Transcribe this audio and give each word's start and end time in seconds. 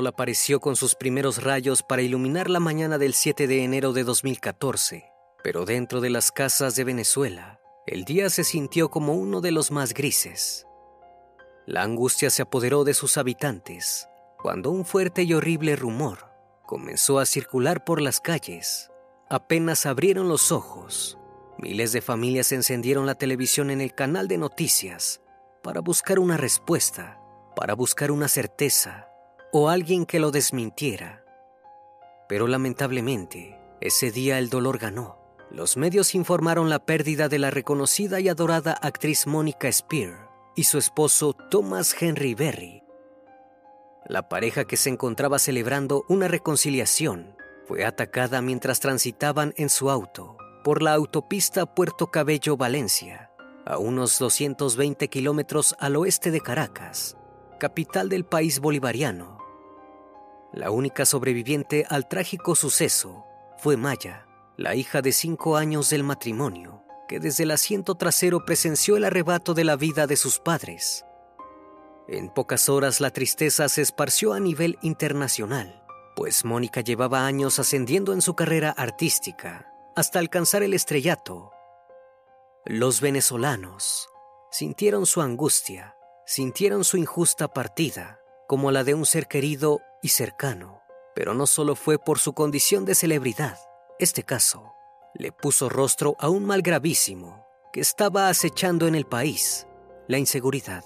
Apareció 0.00 0.60
con 0.60 0.74
sus 0.74 0.94
primeros 0.94 1.42
rayos 1.42 1.82
para 1.82 2.02
iluminar 2.02 2.48
la 2.48 2.60
mañana 2.60 2.98
del 2.98 3.14
7 3.14 3.46
de 3.46 3.62
enero 3.62 3.92
de 3.92 4.04
2014, 4.04 5.12
pero 5.44 5.64
dentro 5.66 6.00
de 6.00 6.08
las 6.08 6.32
casas 6.32 6.74
de 6.76 6.84
Venezuela, 6.84 7.60
el 7.86 8.04
día 8.04 8.30
se 8.30 8.42
sintió 8.42 8.90
como 8.90 9.14
uno 9.14 9.40
de 9.40 9.52
los 9.52 9.70
más 9.70 9.92
grises. 9.92 10.66
La 11.66 11.82
angustia 11.82 12.30
se 12.30 12.42
apoderó 12.42 12.84
de 12.84 12.94
sus 12.94 13.18
habitantes 13.18 14.08
cuando 14.40 14.70
un 14.70 14.84
fuerte 14.84 15.22
y 15.22 15.34
horrible 15.34 15.76
rumor 15.76 16.30
comenzó 16.66 17.18
a 17.18 17.26
circular 17.26 17.84
por 17.84 18.00
las 18.00 18.20
calles. 18.20 18.90
Apenas 19.28 19.84
abrieron 19.84 20.28
los 20.28 20.52
ojos, 20.52 21.18
miles 21.58 21.92
de 21.92 22.00
familias 22.00 22.50
encendieron 22.52 23.04
la 23.04 23.14
televisión 23.14 23.70
en 23.70 23.80
el 23.80 23.94
canal 23.94 24.26
de 24.26 24.38
noticias 24.38 25.20
para 25.62 25.80
buscar 25.80 26.18
una 26.18 26.36
respuesta, 26.36 27.20
para 27.54 27.74
buscar 27.74 28.10
una 28.10 28.28
certeza 28.28 29.11
o 29.52 29.68
alguien 29.68 30.06
que 30.06 30.18
lo 30.18 30.30
desmintiera. 30.30 31.24
Pero 32.28 32.46
lamentablemente, 32.46 33.58
ese 33.80 34.10
día 34.10 34.38
el 34.38 34.48
dolor 34.48 34.78
ganó. 34.78 35.18
Los 35.50 35.76
medios 35.76 36.14
informaron 36.14 36.70
la 36.70 36.78
pérdida 36.78 37.28
de 37.28 37.38
la 37.38 37.50
reconocida 37.50 38.20
y 38.20 38.28
adorada 38.28 38.72
actriz 38.72 39.26
Mónica 39.26 39.70
Spear 39.70 40.30
y 40.56 40.64
su 40.64 40.78
esposo 40.78 41.34
Thomas 41.34 41.94
Henry 42.00 42.34
Berry. 42.34 42.82
La 44.06 44.28
pareja 44.28 44.64
que 44.64 44.76
se 44.76 44.88
encontraba 44.88 45.38
celebrando 45.38 46.04
una 46.08 46.26
reconciliación 46.26 47.36
fue 47.66 47.84
atacada 47.84 48.42
mientras 48.42 48.80
transitaban 48.80 49.52
en 49.56 49.68
su 49.68 49.90
auto 49.90 50.36
por 50.64 50.82
la 50.82 50.94
autopista 50.94 51.66
Puerto 51.66 52.08
Cabello 52.08 52.56
Valencia, 52.56 53.30
a 53.64 53.78
unos 53.78 54.18
220 54.18 55.08
kilómetros 55.08 55.74
al 55.78 55.96
oeste 55.96 56.30
de 56.30 56.40
Caracas, 56.40 57.16
capital 57.58 58.08
del 58.08 58.24
país 58.24 58.58
bolivariano. 58.58 59.31
La 60.52 60.70
única 60.70 61.06
sobreviviente 61.06 61.86
al 61.88 62.08
trágico 62.08 62.54
suceso 62.54 63.24
fue 63.56 63.78
Maya, 63.78 64.26
la 64.58 64.74
hija 64.74 65.00
de 65.00 65.12
cinco 65.12 65.56
años 65.56 65.88
del 65.88 66.04
matrimonio, 66.04 66.82
que 67.08 67.20
desde 67.20 67.44
el 67.44 67.52
asiento 67.52 67.94
trasero 67.94 68.44
presenció 68.44 68.98
el 68.98 69.04
arrebato 69.04 69.54
de 69.54 69.64
la 69.64 69.76
vida 69.76 70.06
de 70.06 70.16
sus 70.16 70.38
padres. 70.38 71.06
En 72.06 72.28
pocas 72.28 72.68
horas 72.68 73.00
la 73.00 73.10
tristeza 73.10 73.68
se 73.70 73.80
esparció 73.80 74.34
a 74.34 74.40
nivel 74.40 74.78
internacional, 74.82 75.82
pues 76.14 76.44
Mónica 76.44 76.82
llevaba 76.82 77.24
años 77.24 77.58
ascendiendo 77.58 78.12
en 78.12 78.20
su 78.20 78.34
carrera 78.34 78.74
artística 78.76 79.72
hasta 79.96 80.18
alcanzar 80.18 80.62
el 80.62 80.74
estrellato. 80.74 81.50
Los 82.66 83.00
venezolanos 83.00 84.10
sintieron 84.50 85.06
su 85.06 85.22
angustia, 85.22 85.96
sintieron 86.26 86.84
su 86.84 86.98
injusta 86.98 87.48
partida, 87.48 88.20
como 88.46 88.70
la 88.70 88.84
de 88.84 88.92
un 88.92 89.06
ser 89.06 89.28
querido 89.28 89.80
y 90.02 90.08
cercano, 90.08 90.82
pero 91.14 91.32
no 91.32 91.46
solo 91.46 91.76
fue 91.76 91.98
por 91.98 92.18
su 92.18 92.34
condición 92.34 92.84
de 92.84 92.94
celebridad. 92.94 93.58
Este 93.98 94.24
caso 94.24 94.74
le 95.14 95.32
puso 95.32 95.68
rostro 95.68 96.16
a 96.18 96.28
un 96.28 96.44
mal 96.44 96.62
gravísimo 96.62 97.46
que 97.72 97.80
estaba 97.80 98.28
acechando 98.28 98.86
en 98.86 98.94
el 98.94 99.06
país, 99.06 99.66
la 100.08 100.18
inseguridad. 100.18 100.84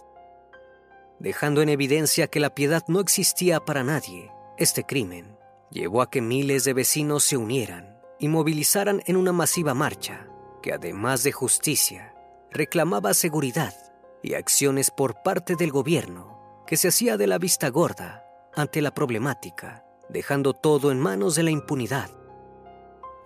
Dejando 1.18 1.62
en 1.62 1.70
evidencia 1.70 2.26
que 2.26 2.40
la 2.40 2.54
piedad 2.54 2.82
no 2.88 3.00
existía 3.00 3.60
para 3.60 3.82
nadie, 3.82 4.30
este 4.58 4.84
crimen 4.84 5.38
llevó 5.70 6.02
a 6.02 6.10
que 6.10 6.20
miles 6.20 6.64
de 6.64 6.74
vecinos 6.74 7.24
se 7.24 7.36
unieran 7.36 7.98
y 8.18 8.28
movilizaran 8.28 9.02
en 9.06 9.16
una 9.16 9.32
masiva 9.32 9.74
marcha 9.74 10.28
que 10.62 10.72
además 10.72 11.22
de 11.22 11.32
justicia, 11.32 12.14
reclamaba 12.50 13.14
seguridad 13.14 13.74
y 14.22 14.34
acciones 14.34 14.90
por 14.90 15.22
parte 15.22 15.54
del 15.56 15.70
gobierno 15.70 16.64
que 16.66 16.76
se 16.76 16.88
hacía 16.88 17.16
de 17.16 17.26
la 17.26 17.38
vista 17.38 17.68
gorda 17.68 18.25
ante 18.56 18.80
la 18.80 18.92
problemática, 18.92 19.84
dejando 20.08 20.54
todo 20.54 20.90
en 20.90 20.98
manos 20.98 21.34
de 21.34 21.42
la 21.42 21.50
impunidad. 21.50 22.10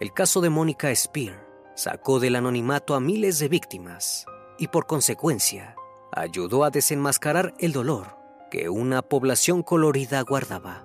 El 0.01 0.13
caso 0.13 0.41
de 0.41 0.51
Mónica 0.51 0.95
Spear 0.95 1.47
sacó 1.75 2.19
del 2.19 2.37
anonimato 2.37 2.95
a 2.95 3.01
miles 3.01 3.39
de 3.39 3.49
víctimas 3.49 4.27
y 4.59 4.69
por 4.69 4.87
consecuencia 4.87 5.77
ayudó 6.13 6.65
a 6.65 6.71
desenmascarar 6.71 7.55
el 7.59 7.73
dolor 7.73 8.19
que 8.51 8.69
una 8.69 9.03
población 9.03 9.63
colorida 9.63 10.21
guardaba. 10.23 10.85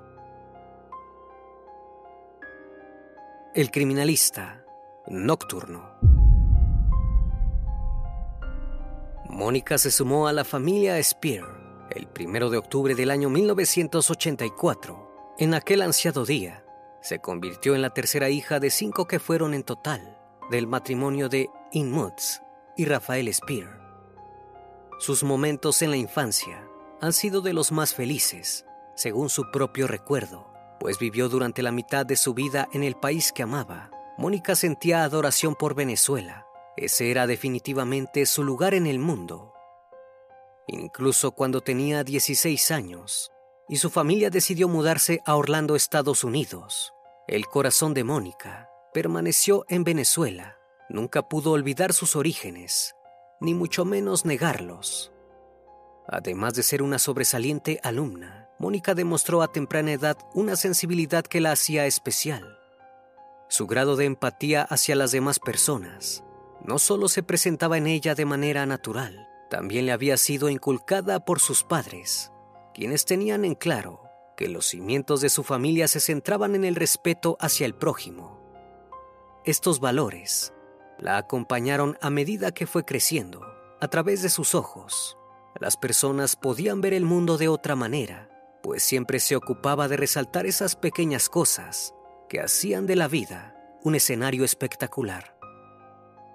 El 3.55 3.71
criminalista 3.71 4.63
nocturno. 5.07 5.95
Mónica 9.27 9.77
se 9.77 9.89
sumó 9.89 10.27
a 10.27 10.33
la 10.33 10.43
familia 10.43 11.01
Spear 11.01 11.54
el 11.91 12.07
primero 12.07 12.49
de 12.49 12.57
octubre 12.57 12.95
del 12.95 13.11
año 13.11 13.29
1984, 13.29 15.35
en 15.37 15.53
aquel 15.53 15.81
ansiado 15.81 16.25
día, 16.25 16.65
se 17.01 17.19
convirtió 17.19 17.75
en 17.75 17.81
la 17.81 17.91
tercera 17.91 18.29
hija 18.29 18.59
de 18.59 18.69
cinco 18.69 19.05
que 19.05 19.19
fueron 19.19 19.53
en 19.53 19.63
total 19.63 20.17
del 20.49 20.67
matrimonio 20.67 21.29
de 21.29 21.49
Inmuts 21.71 22.41
y 22.75 22.85
Rafael 22.85 23.31
Spear. 23.33 23.81
Sus 24.99 25.23
momentos 25.23 25.81
en 25.81 25.91
la 25.91 25.97
infancia 25.97 26.67
han 27.01 27.13
sido 27.13 27.41
de 27.41 27.53
los 27.53 27.71
más 27.71 27.93
felices, 27.93 28.65
según 28.95 29.29
su 29.29 29.51
propio 29.51 29.87
recuerdo, 29.87 30.51
pues 30.79 30.97
vivió 30.97 31.29
durante 31.29 31.61
la 31.61 31.71
mitad 31.71 32.05
de 32.05 32.15
su 32.15 32.33
vida 32.33 32.67
en 32.73 32.83
el 32.83 32.95
país 32.95 33.31
que 33.31 33.43
amaba. 33.43 33.91
Mónica 34.17 34.55
sentía 34.55 35.03
adoración 35.03 35.55
por 35.55 35.75
Venezuela. 35.75 36.47
Ese 36.77 37.11
era 37.11 37.27
definitivamente 37.27 38.25
su 38.25 38.43
lugar 38.43 38.73
en 38.73 38.87
el 38.87 38.99
mundo. 38.99 39.54
Incluso 40.67 41.31
cuando 41.31 41.61
tenía 41.61 42.03
16 42.03 42.71
años 42.71 43.31
y 43.69 43.77
su 43.77 43.89
familia 43.89 44.29
decidió 44.29 44.67
mudarse 44.67 45.21
a 45.25 45.35
Orlando, 45.35 45.75
Estados 45.75 46.23
Unidos, 46.23 46.93
el 47.27 47.45
corazón 47.47 47.93
de 47.93 48.03
Mónica 48.03 48.69
permaneció 48.93 49.65
en 49.67 49.83
Venezuela. 49.83 50.57
Nunca 50.89 51.27
pudo 51.27 51.51
olvidar 51.51 51.93
sus 51.93 52.15
orígenes, 52.15 52.95
ni 53.39 53.53
mucho 53.53 53.85
menos 53.85 54.25
negarlos. 54.25 55.11
Además 56.07 56.53
de 56.53 56.63
ser 56.63 56.81
una 56.81 56.99
sobresaliente 56.99 57.79
alumna, 57.83 58.49
Mónica 58.59 58.93
demostró 58.93 59.41
a 59.41 59.51
temprana 59.51 59.93
edad 59.93 60.17
una 60.33 60.55
sensibilidad 60.55 61.25
que 61.25 61.41
la 61.41 61.51
hacía 61.51 61.85
especial. 61.87 62.57
Su 63.49 63.67
grado 63.67 63.95
de 63.95 64.05
empatía 64.05 64.63
hacia 64.63 64.95
las 64.95 65.11
demás 65.11 65.39
personas 65.39 66.23
no 66.63 66.79
solo 66.79 67.07
se 67.07 67.21
presentaba 67.21 67.77
en 67.77 67.87
ella 67.87 68.15
de 68.15 68.25
manera 68.25 68.65
natural, 68.65 69.27
también 69.49 69.85
le 69.85 69.91
había 69.91 70.17
sido 70.17 70.49
inculcada 70.49 71.23
por 71.23 71.39
sus 71.39 71.63
padres, 71.63 72.31
quienes 72.73 73.05
tenían 73.05 73.45
en 73.45 73.55
claro 73.55 74.01
que 74.35 74.49
los 74.49 74.65
cimientos 74.65 75.21
de 75.21 75.29
su 75.29 75.43
familia 75.43 75.87
se 75.87 75.99
centraban 75.99 76.55
en 76.55 76.65
el 76.65 76.75
respeto 76.75 77.37
hacia 77.39 77.65
el 77.65 77.75
prójimo. 77.75 78.41
Estos 79.45 79.79
valores 79.79 80.53
la 80.99 81.17
acompañaron 81.17 81.97
a 82.01 82.09
medida 82.09 82.51
que 82.51 82.67
fue 82.67 82.85
creciendo. 82.85 83.45
A 83.81 83.87
través 83.87 84.21
de 84.21 84.29
sus 84.29 84.55
ojos, 84.55 85.17
las 85.59 85.77
personas 85.77 86.35
podían 86.35 86.81
ver 86.81 86.93
el 86.93 87.05
mundo 87.05 87.37
de 87.37 87.47
otra 87.47 87.75
manera, 87.75 88.29
pues 88.63 88.83
siempre 88.83 89.19
se 89.19 89.35
ocupaba 89.35 89.87
de 89.87 89.97
resaltar 89.97 90.45
esas 90.45 90.75
pequeñas 90.75 91.29
cosas 91.29 91.93
que 92.27 92.41
hacían 92.41 92.87
de 92.87 92.95
la 92.95 93.07
vida 93.07 93.55
un 93.83 93.93
escenario 93.93 94.43
espectacular. 94.43 95.37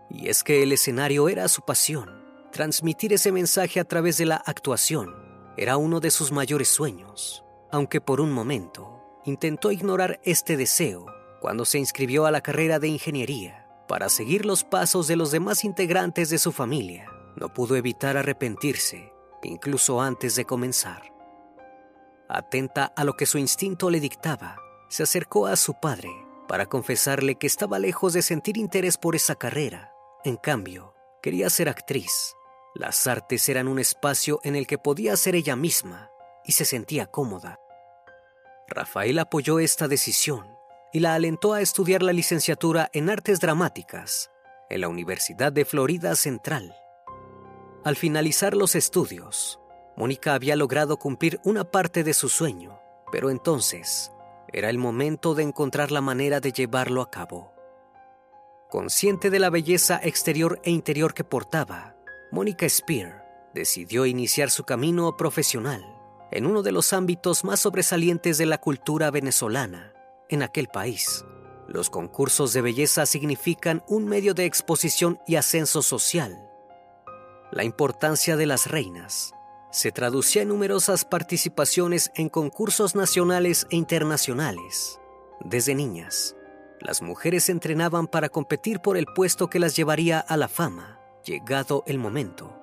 Y 0.08 0.28
es 0.28 0.44
que 0.44 0.62
el 0.62 0.72
escenario 0.72 1.28
era 1.28 1.48
su 1.48 1.62
pasión. 1.62 2.19
Transmitir 2.52 3.12
ese 3.12 3.30
mensaje 3.30 3.78
a 3.78 3.84
través 3.84 4.18
de 4.18 4.26
la 4.26 4.36
actuación 4.36 5.14
era 5.56 5.76
uno 5.76 6.00
de 6.00 6.10
sus 6.10 6.32
mayores 6.32 6.68
sueños, 6.68 7.44
aunque 7.70 8.00
por 8.00 8.20
un 8.20 8.32
momento 8.32 9.20
intentó 9.24 9.70
ignorar 9.70 10.20
este 10.24 10.56
deseo 10.56 11.06
cuando 11.40 11.64
se 11.64 11.78
inscribió 11.78 12.26
a 12.26 12.30
la 12.30 12.40
carrera 12.40 12.78
de 12.80 12.88
ingeniería 12.88 13.68
para 13.86 14.08
seguir 14.08 14.46
los 14.46 14.64
pasos 14.64 15.06
de 15.06 15.16
los 15.16 15.30
demás 15.30 15.64
integrantes 15.64 16.28
de 16.28 16.38
su 16.38 16.50
familia. 16.50 17.10
No 17.36 17.54
pudo 17.54 17.76
evitar 17.76 18.16
arrepentirse, 18.16 19.12
incluso 19.44 20.00
antes 20.00 20.34
de 20.34 20.44
comenzar. 20.44 21.02
Atenta 22.28 22.86
a 22.96 23.04
lo 23.04 23.16
que 23.16 23.26
su 23.26 23.38
instinto 23.38 23.90
le 23.90 24.00
dictaba, 24.00 24.58
se 24.88 25.04
acercó 25.04 25.46
a 25.46 25.56
su 25.56 25.74
padre 25.74 26.10
para 26.48 26.66
confesarle 26.66 27.36
que 27.36 27.46
estaba 27.46 27.78
lejos 27.78 28.12
de 28.12 28.22
sentir 28.22 28.58
interés 28.58 28.96
por 28.96 29.14
esa 29.14 29.36
carrera. 29.36 29.92
En 30.24 30.36
cambio, 30.36 30.94
quería 31.22 31.48
ser 31.48 31.68
actriz. 31.68 32.34
Las 32.74 33.06
artes 33.06 33.48
eran 33.48 33.68
un 33.68 33.78
espacio 33.78 34.40
en 34.44 34.54
el 34.56 34.66
que 34.66 34.78
podía 34.78 35.16
ser 35.16 35.34
ella 35.34 35.56
misma 35.56 36.10
y 36.44 36.52
se 36.52 36.64
sentía 36.64 37.06
cómoda. 37.06 37.58
Rafael 38.68 39.18
apoyó 39.18 39.58
esta 39.58 39.88
decisión 39.88 40.46
y 40.92 41.00
la 41.00 41.14
alentó 41.14 41.52
a 41.52 41.60
estudiar 41.60 42.02
la 42.02 42.12
licenciatura 42.12 42.88
en 42.92 43.10
artes 43.10 43.40
dramáticas 43.40 44.30
en 44.68 44.80
la 44.80 44.88
Universidad 44.88 45.52
de 45.52 45.64
Florida 45.64 46.14
Central. 46.14 46.74
Al 47.84 47.96
finalizar 47.96 48.54
los 48.54 48.76
estudios, 48.76 49.58
Mónica 49.96 50.34
había 50.34 50.54
logrado 50.54 50.96
cumplir 50.96 51.40
una 51.44 51.64
parte 51.64 52.04
de 52.04 52.14
su 52.14 52.28
sueño, 52.28 52.80
pero 53.10 53.30
entonces 53.30 54.12
era 54.52 54.70
el 54.70 54.78
momento 54.78 55.34
de 55.34 55.42
encontrar 55.42 55.90
la 55.90 56.00
manera 56.00 56.40
de 56.40 56.52
llevarlo 56.52 57.02
a 57.02 57.10
cabo. 57.10 57.52
Consciente 58.68 59.30
de 59.30 59.40
la 59.40 59.50
belleza 59.50 60.00
exterior 60.02 60.60
e 60.62 60.70
interior 60.70 61.14
que 61.14 61.24
portaba, 61.24 61.96
Mónica 62.32 62.68
Spear 62.68 63.50
decidió 63.54 64.06
iniciar 64.06 64.50
su 64.50 64.62
camino 64.64 65.16
profesional 65.16 65.84
en 66.30 66.46
uno 66.46 66.62
de 66.62 66.70
los 66.70 66.92
ámbitos 66.92 67.42
más 67.42 67.58
sobresalientes 67.58 68.38
de 68.38 68.46
la 68.46 68.58
cultura 68.58 69.10
venezolana 69.10 69.92
en 70.28 70.44
aquel 70.44 70.68
país. 70.68 71.24
Los 71.66 71.90
concursos 71.90 72.52
de 72.52 72.62
belleza 72.62 73.04
significan 73.06 73.82
un 73.88 74.06
medio 74.06 74.32
de 74.34 74.44
exposición 74.44 75.18
y 75.26 75.36
ascenso 75.36 75.82
social. 75.82 76.40
La 77.50 77.64
importancia 77.64 78.36
de 78.36 78.46
las 78.46 78.70
reinas 78.70 79.32
se 79.72 79.90
traducía 79.90 80.42
en 80.42 80.48
numerosas 80.48 81.04
participaciones 81.04 82.12
en 82.14 82.28
concursos 82.28 82.94
nacionales 82.94 83.66
e 83.70 83.76
internacionales. 83.76 85.00
Desde 85.40 85.74
niñas, 85.74 86.36
las 86.80 87.02
mujeres 87.02 87.44
se 87.44 87.52
entrenaban 87.52 88.06
para 88.06 88.28
competir 88.28 88.78
por 88.78 88.96
el 88.96 89.06
puesto 89.06 89.48
que 89.48 89.58
las 89.58 89.74
llevaría 89.74 90.20
a 90.20 90.36
la 90.36 90.46
fama, 90.46 90.99
llegado 91.24 91.82
el 91.86 91.98
momento. 91.98 92.56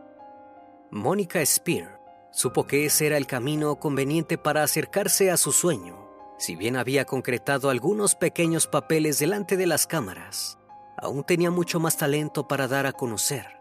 Mónica 0.92 1.46
Spear 1.46 2.00
supo 2.32 2.68
que 2.68 2.86
ese 2.86 3.08
era 3.08 3.18
el 3.18 3.28
camino 3.28 3.78
conveniente 3.78 4.38
para 4.38 4.64
acercarse 4.64 5.32
a 5.32 5.38
su 5.38 5.52
sueño. 5.52 6.08
Si 6.38 6.56
bien 6.56 6.76
había 6.76 7.06
concretado 7.06 7.70
algunos 7.70 8.16
pequeños 8.16 8.68
papeles 8.68 9.20
delante 9.20 9.58
de 9.58 9.66
las 9.66 9.88
cámaras, 9.88 10.58
aún 10.98 11.24
tenía 11.24 11.50
mucho 11.50 11.80
más 11.80 11.98
talento 11.98 12.48
para 12.48 12.68
dar 12.68 12.86
a 12.86 12.94
conocer. 12.94 13.60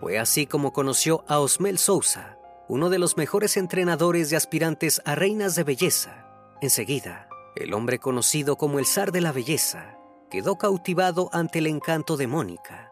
Fue 0.00 0.18
así 0.18 0.46
como 0.46 0.72
conoció 0.72 1.24
a 1.26 1.40
Osmel 1.40 1.78
Sousa, 1.78 2.38
uno 2.68 2.90
de 2.90 2.98
los 2.98 3.16
mejores 3.16 3.56
entrenadores 3.56 4.30
de 4.30 4.36
aspirantes 4.36 5.02
a 5.04 5.14
reinas 5.14 5.54
de 5.54 5.64
belleza. 5.64 6.26
Enseguida, 6.60 7.28
el 7.56 7.74
hombre 7.74 7.98
conocido 7.98 8.56
como 8.56 8.78
el 8.78 8.86
zar 8.86 9.12
de 9.12 9.20
la 9.20 9.32
belleza 9.32 9.98
quedó 10.30 10.56
cautivado 10.56 11.28
ante 11.32 11.58
el 11.58 11.66
encanto 11.66 12.16
de 12.16 12.26
Mónica. 12.26 12.83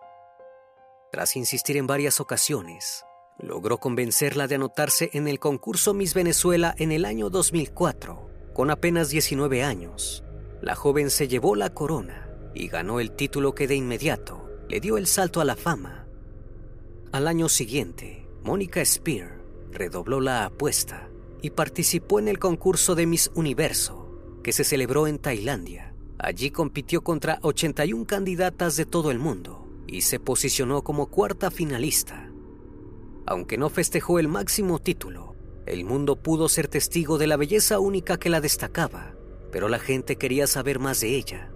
Tras 1.13 1.37
insistir 1.37 1.77
en 1.77 1.87
varias 1.87 2.21
ocasiones, 2.21 3.05
logró 3.39 3.77
convencerla 3.77 4.47
de 4.47 4.55
anotarse 4.55 5.11
en 5.13 5.29
el 5.29 5.39
concurso 5.39 5.93
Miss 5.93 6.15
Venezuela 6.15 6.75
en 6.79 6.91
el 6.91 7.05
año 7.05 7.29
2004. 7.29 8.31
Con 8.55 8.71
apenas 8.71 9.11
19 9.11 9.63
años, 9.63 10.25
la 10.63 10.75
joven 10.75 11.11
se 11.11 11.29
llevó 11.29 11.55
la 11.55 11.69
corona 11.69 12.31
y 12.55 12.69
ganó 12.69 12.99
el 12.99 13.11
título 13.13 13.55
que 13.55 13.69
de 13.69 13.75
inmediato 13.75 14.49
le 14.71 14.81
dio 14.81 14.97
el 14.97 15.07
salto 15.07 15.43
a 15.43 15.45
la 15.45 15.55
fama. 15.55 16.07
Al 17.13 17.29
año 17.29 17.51
siguiente, 17.51 18.27
Mónica 18.43 18.83
Spear 18.83 19.39
redobló 19.71 20.19
la 20.19 20.47
apuesta 20.47 21.11
y 21.43 21.51
participó 21.51 22.21
en 22.21 22.29
el 22.29 22.39
concurso 22.39 22.95
de 22.95 23.05
Miss 23.05 23.31
Universo, 23.35 24.19
que 24.43 24.53
se 24.53 24.65
celebró 24.65 25.07
en 25.07 25.19
Tailandia. 25.19 25.95
Allí 26.19 26.51
compitió 26.51 27.05
contra 27.05 27.39
81 27.43 28.07
candidatas 28.07 28.77
de 28.77 28.87
todo 28.87 29.11
el 29.11 29.19
mundo 29.19 29.62
y 29.87 30.03
se 30.03 30.21
posicionó 30.21 30.83
como 30.83 31.07
cuarta 31.09 31.51
finalista. 31.51 32.31
Aunque 33.27 33.59
no 33.59 33.69
festejó 33.71 34.19
el 34.19 34.29
máximo 34.29 34.79
título, 34.79 35.35
el 35.67 35.85
mundo 35.85 36.17
pudo 36.17 36.49
ser 36.49 36.69
testigo 36.69 37.19
de 37.19 37.27
la 37.27 37.37
belleza 37.37 37.79
única 37.79 38.19
que 38.19 38.31
la 38.31 38.41
destacaba, 38.41 39.15
pero 39.51 39.69
la 39.69 39.79
gente 39.79 40.17
quería 40.17 40.47
saber 40.47 40.79
más 40.79 41.01
de 41.01 41.17
ella. 41.17 41.53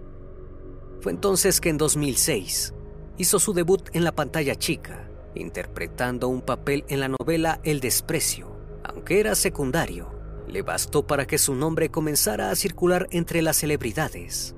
Fue 1.00 1.12
entonces 1.12 1.60
que 1.60 1.68
en 1.68 1.78
2006 1.78 2.74
hizo 3.18 3.38
su 3.38 3.52
debut 3.52 3.88
en 3.92 4.04
la 4.04 4.12
pantalla 4.12 4.54
chica 4.54 5.06
interpretando 5.36 6.28
un 6.28 6.40
papel 6.42 6.84
en 6.88 7.00
la 7.00 7.08
novela 7.08 7.60
El 7.62 7.80
desprecio. 7.80 8.56
Aunque 8.82 9.20
era 9.20 9.34
secundario, 9.34 10.10
le 10.48 10.62
bastó 10.62 11.06
para 11.06 11.26
que 11.26 11.38
su 11.38 11.54
nombre 11.54 11.90
comenzara 11.90 12.50
a 12.50 12.56
circular 12.56 13.08
entre 13.10 13.42
las 13.42 13.56
celebridades. 13.56 14.54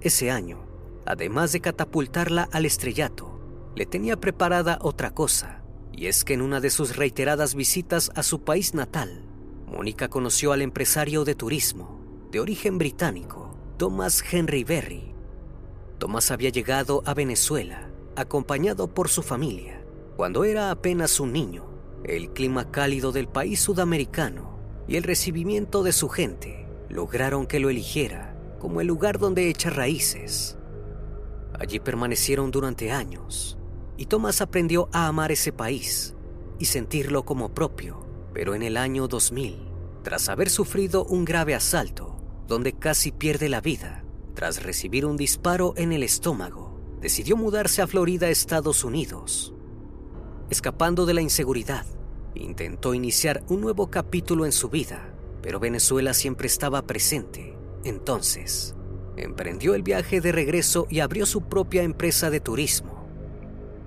Ese 0.00 0.30
año, 0.30 0.66
además 1.06 1.52
de 1.52 1.60
catapultarla 1.60 2.48
al 2.52 2.66
estrellato, 2.66 3.40
le 3.74 3.86
tenía 3.86 4.16
preparada 4.16 4.78
otra 4.80 5.12
cosa, 5.12 5.62
y 5.92 6.06
es 6.06 6.24
que 6.24 6.34
en 6.34 6.42
una 6.42 6.60
de 6.60 6.70
sus 6.70 6.96
reiteradas 6.96 7.54
visitas 7.54 8.10
a 8.14 8.22
su 8.22 8.42
país 8.42 8.74
natal, 8.74 9.24
Mónica 9.66 10.08
conoció 10.08 10.52
al 10.52 10.62
empresario 10.62 11.24
de 11.24 11.34
turismo, 11.34 12.00
de 12.30 12.40
origen 12.40 12.78
británico, 12.78 13.56
Thomas 13.76 14.22
Henry 14.30 14.64
Berry. 14.64 15.14
Thomas 15.98 16.30
había 16.30 16.50
llegado 16.50 17.02
a 17.06 17.14
Venezuela 17.14 17.90
acompañado 18.16 18.88
por 18.88 19.08
su 19.08 19.22
familia. 19.22 19.82
Cuando 20.16 20.44
era 20.44 20.70
apenas 20.70 21.18
un 21.18 21.32
niño, 21.32 21.64
el 22.04 22.30
clima 22.30 22.70
cálido 22.70 23.10
del 23.10 23.28
país 23.28 23.60
sudamericano 23.60 24.58
y 24.86 24.96
el 24.96 25.02
recibimiento 25.02 25.82
de 25.82 25.92
su 25.92 26.08
gente 26.08 26.66
lograron 26.88 27.46
que 27.46 27.58
lo 27.58 27.70
eligiera 27.70 28.36
como 28.60 28.80
el 28.80 28.86
lugar 28.86 29.18
donde 29.18 29.48
echa 29.48 29.70
raíces. 29.70 30.56
Allí 31.58 31.80
permanecieron 31.80 32.50
durante 32.50 32.90
años 32.90 33.58
y 33.96 34.06
Thomas 34.06 34.40
aprendió 34.40 34.88
a 34.92 35.06
amar 35.06 35.32
ese 35.32 35.52
país 35.52 36.14
y 36.58 36.66
sentirlo 36.66 37.24
como 37.24 37.54
propio. 37.54 38.04
Pero 38.32 38.54
en 38.54 38.62
el 38.62 38.76
año 38.76 39.06
2000, 39.06 39.68
tras 40.02 40.28
haber 40.28 40.50
sufrido 40.50 41.04
un 41.04 41.24
grave 41.24 41.54
asalto, 41.54 42.16
donde 42.48 42.72
casi 42.72 43.12
pierde 43.12 43.48
la 43.48 43.60
vida, 43.60 44.04
tras 44.34 44.62
recibir 44.62 45.06
un 45.06 45.16
disparo 45.16 45.74
en 45.76 45.92
el 45.92 46.02
estómago, 46.02 46.80
decidió 47.00 47.36
mudarse 47.36 47.80
a 47.80 47.86
Florida, 47.86 48.28
Estados 48.28 48.82
Unidos. 48.82 49.54
Escapando 50.50 51.06
de 51.06 51.14
la 51.14 51.22
inseguridad, 51.22 51.86
intentó 52.34 52.94
iniciar 52.94 53.44
un 53.48 53.60
nuevo 53.60 53.90
capítulo 53.90 54.44
en 54.44 54.52
su 54.52 54.68
vida, 54.68 55.14
pero 55.40 55.60
Venezuela 55.60 56.12
siempre 56.12 56.48
estaba 56.48 56.82
presente. 56.82 57.56
Entonces, 57.84 58.74
emprendió 59.16 59.74
el 59.74 59.82
viaje 59.82 60.20
de 60.20 60.32
regreso 60.32 60.86
y 60.90 61.00
abrió 61.00 61.26
su 61.26 61.42
propia 61.42 61.82
empresa 61.82 62.30
de 62.30 62.40
turismo. 62.40 63.06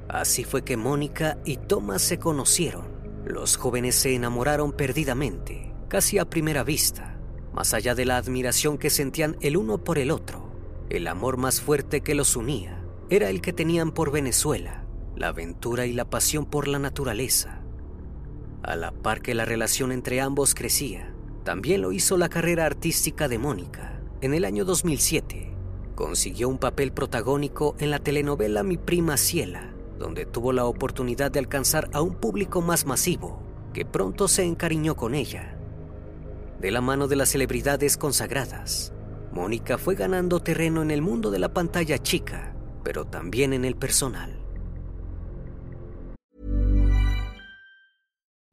Así 0.08 0.44
fue 0.44 0.64
que 0.64 0.78
Mónica 0.78 1.38
y 1.44 1.58
Thomas 1.58 2.02
se 2.02 2.18
conocieron. 2.18 2.86
Los 3.26 3.58
jóvenes 3.58 3.96
se 3.96 4.16
enamoraron 4.16 4.72
perdidamente, 4.72 5.74
casi 5.90 6.18
a 6.18 6.30
primera 6.30 6.64
vista, 6.64 7.18
más 7.54 7.74
allá 7.74 7.94
de 7.94 8.06
la 8.06 8.18
admiración 8.18 8.78
que 8.78 8.90
sentían 8.90 9.36
el 9.42 9.58
uno 9.58 9.84
por 9.84 9.98
el 9.98 10.12
otro. 10.12 10.50
El 10.90 11.08
amor 11.08 11.36
más 11.36 11.60
fuerte 11.60 12.02
que 12.02 12.16
los 12.16 12.38
unía 12.38 12.82
era 13.10 13.30
el 13.30 13.42
que 13.42 13.52
tenían 13.52 13.92
por 13.92 14.12
Venezuela, 14.12 14.86
la 15.16 15.30
aventura 15.30 15.86
y 15.86 15.94
la 15.94 16.10
pasión 16.10 16.46
por 16.46 16.68
la 16.68 16.80
naturaleza. 16.80 17.62
A 18.64 18.76
la 18.76 18.92
par 18.92 19.22
que 19.22 19.34
la 19.34 19.44
relación 19.44 19.92
entre 19.92 20.22
ambos 20.22 20.56
crecía, 20.56 21.14
también 21.44 21.82
lo 21.82 21.92
hizo 21.92 22.18
la 22.18 22.30
carrera 22.30 22.66
artística 22.66 23.28
de 23.28 23.38
Mónica. 23.38 23.97
En 24.20 24.34
el 24.34 24.46
año 24.46 24.66
2007, 24.66 25.54
consiguió 25.94 26.50
un 26.50 26.58
papel 26.58 26.92
protagónico 26.92 27.76
en 27.78 27.92
la 27.92 28.00
telenovela 28.00 28.64
Mi 28.64 28.76
prima 28.76 29.16
Ciela, 29.16 29.76
donde 30.00 30.26
tuvo 30.26 30.54
la 30.54 30.66
oportunidad 30.66 31.30
de 31.30 31.38
alcanzar 31.38 31.88
a 31.94 32.02
un 32.02 32.16
público 32.16 32.62
más 32.62 32.88
masivo, 32.88 33.44
que 33.74 33.86
pronto 33.86 34.28
se 34.28 34.44
encariñó 34.44 34.96
con 34.96 35.14
ella. 35.14 35.56
De 36.60 36.72
la 36.72 36.82
mano 36.82 37.08
de 37.08 37.16
las 37.16 37.30
celebridades 37.30 37.96
consagradas, 37.96 38.92
Mónica 39.32 39.78
fue 39.78 39.94
ganando 39.94 40.40
terreno 40.40 40.82
en 40.82 40.90
el 40.90 41.04
mundo 41.04 41.30
de 41.30 41.38
la 41.38 41.54
pantalla 41.54 42.00
chica, 42.00 42.56
pero 42.84 43.06
también 43.06 43.54
en 43.54 43.66
el 43.66 43.76
personal. 43.76 44.37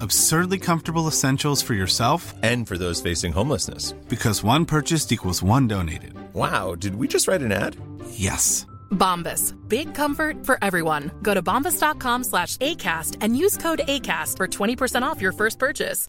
Absurdly 0.00 0.58
comfortable 0.58 1.06
essentials 1.08 1.62
for 1.62 1.74
yourself 1.74 2.32
And 2.42 2.66
for 2.66 2.78
those 2.78 3.00
facing 3.02 3.32
homelessness. 3.32 3.92
because 4.08 4.42
one 4.44 4.64
purchased 4.64 5.12
equals 5.12 5.42
one 5.42 5.66
donated. 5.68 6.14
Wow, 6.34 6.74
did 6.74 6.94
we 6.96 7.06
just 7.08 7.28
write 7.28 7.42
an 7.42 7.52
ad? 7.52 7.76
Yes. 8.12 8.66
Bombas. 8.90 9.54
Big 9.68 9.94
comfort 9.94 10.44
for 10.46 10.58
everyone. 10.62 11.10
Go 11.22 11.34
to 11.34 11.42
bombas.com 11.42 12.24
slash 12.24 12.56
ACAST 12.58 13.16
and 13.20 13.36
use 13.36 13.56
code 13.58 13.82
ACAST 13.86 14.36
for 14.36 14.46
20% 14.48 15.02
off 15.02 15.20
your 15.20 15.32
first 15.32 15.58
purchase. 15.58 16.06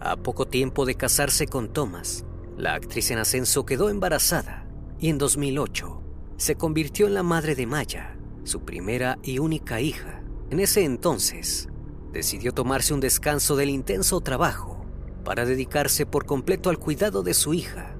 A 0.00 0.16
poco 0.16 0.44
tiempo 0.44 0.84
de 0.86 0.94
casarse 0.94 1.46
con 1.46 1.68
Thomas, 1.72 2.24
la 2.56 2.74
actriz 2.74 3.10
en 3.10 3.18
ascenso 3.18 3.64
quedó 3.64 3.88
embarazada 3.90 4.64
y 5.00 5.08
en 5.08 5.18
2008 5.18 6.02
se 6.36 6.54
convirtió 6.54 7.06
en 7.08 7.14
la 7.14 7.22
madre 7.24 7.54
de 7.56 7.66
Maya, 7.66 8.16
su 8.48 8.60
primera 8.60 9.18
y 9.22 9.38
única 9.38 9.80
hija. 9.80 10.22
En 10.50 10.60
ese 10.60 10.84
entonces, 10.84 11.68
decidió 12.12 12.52
tomarse 12.52 12.94
un 12.94 13.00
descanso 13.00 13.54
del 13.56 13.70
intenso 13.70 14.20
trabajo 14.20 14.84
para 15.24 15.44
dedicarse 15.44 16.06
por 16.06 16.24
completo 16.24 16.70
al 16.70 16.78
cuidado 16.78 17.22
de 17.22 17.34
su 17.34 17.54
hija. 17.54 17.94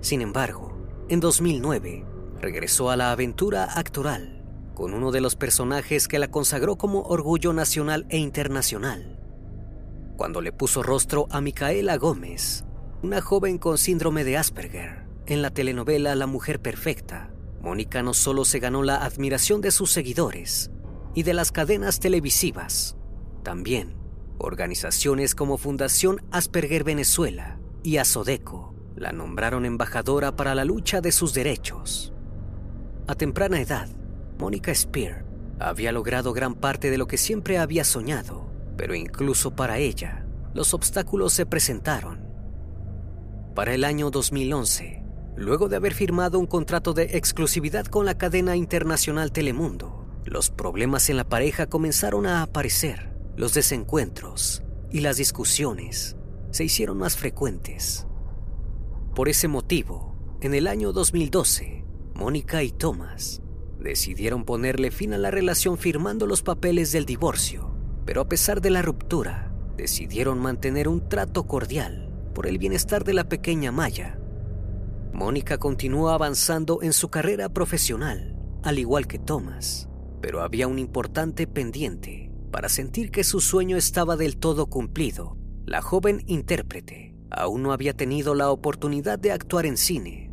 Sin 0.00 0.22
embargo, 0.22 0.76
en 1.08 1.20
2009 1.20 2.04
regresó 2.40 2.90
a 2.90 2.96
la 2.96 3.12
aventura 3.12 3.64
actoral 3.64 4.42
con 4.74 4.92
uno 4.92 5.12
de 5.12 5.20
los 5.20 5.36
personajes 5.36 6.08
que 6.08 6.18
la 6.18 6.28
consagró 6.28 6.76
como 6.76 7.02
orgullo 7.02 7.52
nacional 7.52 8.06
e 8.08 8.18
internacional. 8.18 9.18
Cuando 10.16 10.40
le 10.40 10.52
puso 10.52 10.82
rostro 10.82 11.26
a 11.30 11.40
Micaela 11.40 11.96
Gómez, 11.96 12.64
una 13.02 13.20
joven 13.20 13.58
con 13.58 13.78
síndrome 13.78 14.24
de 14.24 14.36
Asperger, 14.36 15.04
en 15.26 15.42
la 15.42 15.50
telenovela 15.50 16.14
La 16.14 16.26
Mujer 16.26 16.60
Perfecta, 16.60 17.33
Mónica 17.64 18.02
no 18.02 18.12
solo 18.12 18.44
se 18.44 18.58
ganó 18.58 18.82
la 18.82 18.96
admiración 18.96 19.62
de 19.62 19.70
sus 19.70 19.90
seguidores 19.90 20.70
y 21.14 21.22
de 21.22 21.32
las 21.32 21.50
cadenas 21.50 21.98
televisivas, 21.98 22.98
también 23.42 23.96
organizaciones 24.36 25.34
como 25.34 25.56
Fundación 25.56 26.22
Asperger 26.30 26.84
Venezuela 26.84 27.58
y 27.82 27.96
Asodeco 27.96 28.74
la 28.96 29.12
nombraron 29.12 29.64
embajadora 29.64 30.36
para 30.36 30.54
la 30.54 30.66
lucha 30.66 31.00
de 31.00 31.10
sus 31.10 31.32
derechos. 31.32 32.12
A 33.06 33.14
temprana 33.14 33.58
edad, 33.60 33.88
Mónica 34.38 34.74
Spear 34.74 35.24
había 35.58 35.90
logrado 35.90 36.34
gran 36.34 36.54
parte 36.54 36.90
de 36.90 36.98
lo 36.98 37.06
que 37.06 37.16
siempre 37.16 37.56
había 37.56 37.84
soñado, 37.84 38.50
pero 38.76 38.94
incluso 38.94 39.56
para 39.56 39.78
ella, 39.78 40.26
los 40.52 40.74
obstáculos 40.74 41.32
se 41.32 41.46
presentaron. 41.46 42.28
Para 43.54 43.72
el 43.72 43.84
año 43.84 44.10
2011, 44.10 45.03
luego 45.36 45.68
de 45.68 45.76
haber 45.76 45.94
firmado 45.94 46.38
un 46.38 46.46
contrato 46.46 46.92
de 46.92 47.16
exclusividad 47.16 47.86
con 47.86 48.06
la 48.06 48.16
cadena 48.16 48.56
internacional 48.56 49.32
Telemundo, 49.32 50.06
los 50.24 50.50
problemas 50.50 51.10
en 51.10 51.16
la 51.16 51.28
pareja 51.28 51.66
comenzaron 51.66 52.26
a 52.26 52.42
aparecer, 52.42 53.12
los 53.36 53.52
desencuentros 53.54 54.62
y 54.90 55.00
las 55.00 55.16
discusiones 55.16 56.16
se 56.50 56.64
hicieron 56.64 56.98
más 56.98 57.16
frecuentes. 57.16 58.06
Por 59.14 59.28
ese 59.28 59.48
motivo, 59.48 60.16
en 60.40 60.54
el 60.54 60.66
año 60.66 60.92
2012, 60.92 61.84
Mónica 62.14 62.62
y 62.62 62.70
Thomas 62.70 63.42
decidieron 63.80 64.44
ponerle 64.44 64.90
fin 64.90 65.12
a 65.12 65.18
la 65.18 65.30
relación 65.30 65.78
firmando 65.78 66.26
los 66.26 66.42
papeles 66.42 66.92
del 66.92 67.04
divorcio, 67.06 67.74
pero 68.06 68.22
a 68.22 68.28
pesar 68.28 68.60
de 68.60 68.70
la 68.70 68.82
ruptura, 68.82 69.52
decidieron 69.76 70.38
mantener 70.38 70.88
un 70.88 71.08
trato 71.08 71.46
cordial 71.46 72.12
por 72.34 72.46
el 72.46 72.58
bienestar 72.58 73.04
de 73.04 73.14
la 73.14 73.24
pequeña 73.28 73.72
Maya. 73.72 74.18
Mónica 75.14 75.58
continuó 75.58 76.10
avanzando 76.10 76.82
en 76.82 76.92
su 76.92 77.08
carrera 77.08 77.48
profesional, 77.48 78.36
al 78.64 78.80
igual 78.80 79.06
que 79.06 79.20
Thomas, 79.20 79.88
pero 80.20 80.42
había 80.42 80.66
un 80.66 80.80
importante 80.80 81.46
pendiente 81.46 82.32
para 82.50 82.68
sentir 82.68 83.12
que 83.12 83.22
su 83.22 83.40
sueño 83.40 83.76
estaba 83.76 84.16
del 84.16 84.36
todo 84.36 84.66
cumplido. 84.66 85.36
La 85.66 85.82
joven 85.82 86.24
intérprete 86.26 87.14
aún 87.30 87.62
no 87.62 87.72
había 87.72 87.94
tenido 87.94 88.34
la 88.34 88.50
oportunidad 88.50 89.18
de 89.18 89.30
actuar 89.30 89.66
en 89.66 89.76
cine. 89.76 90.32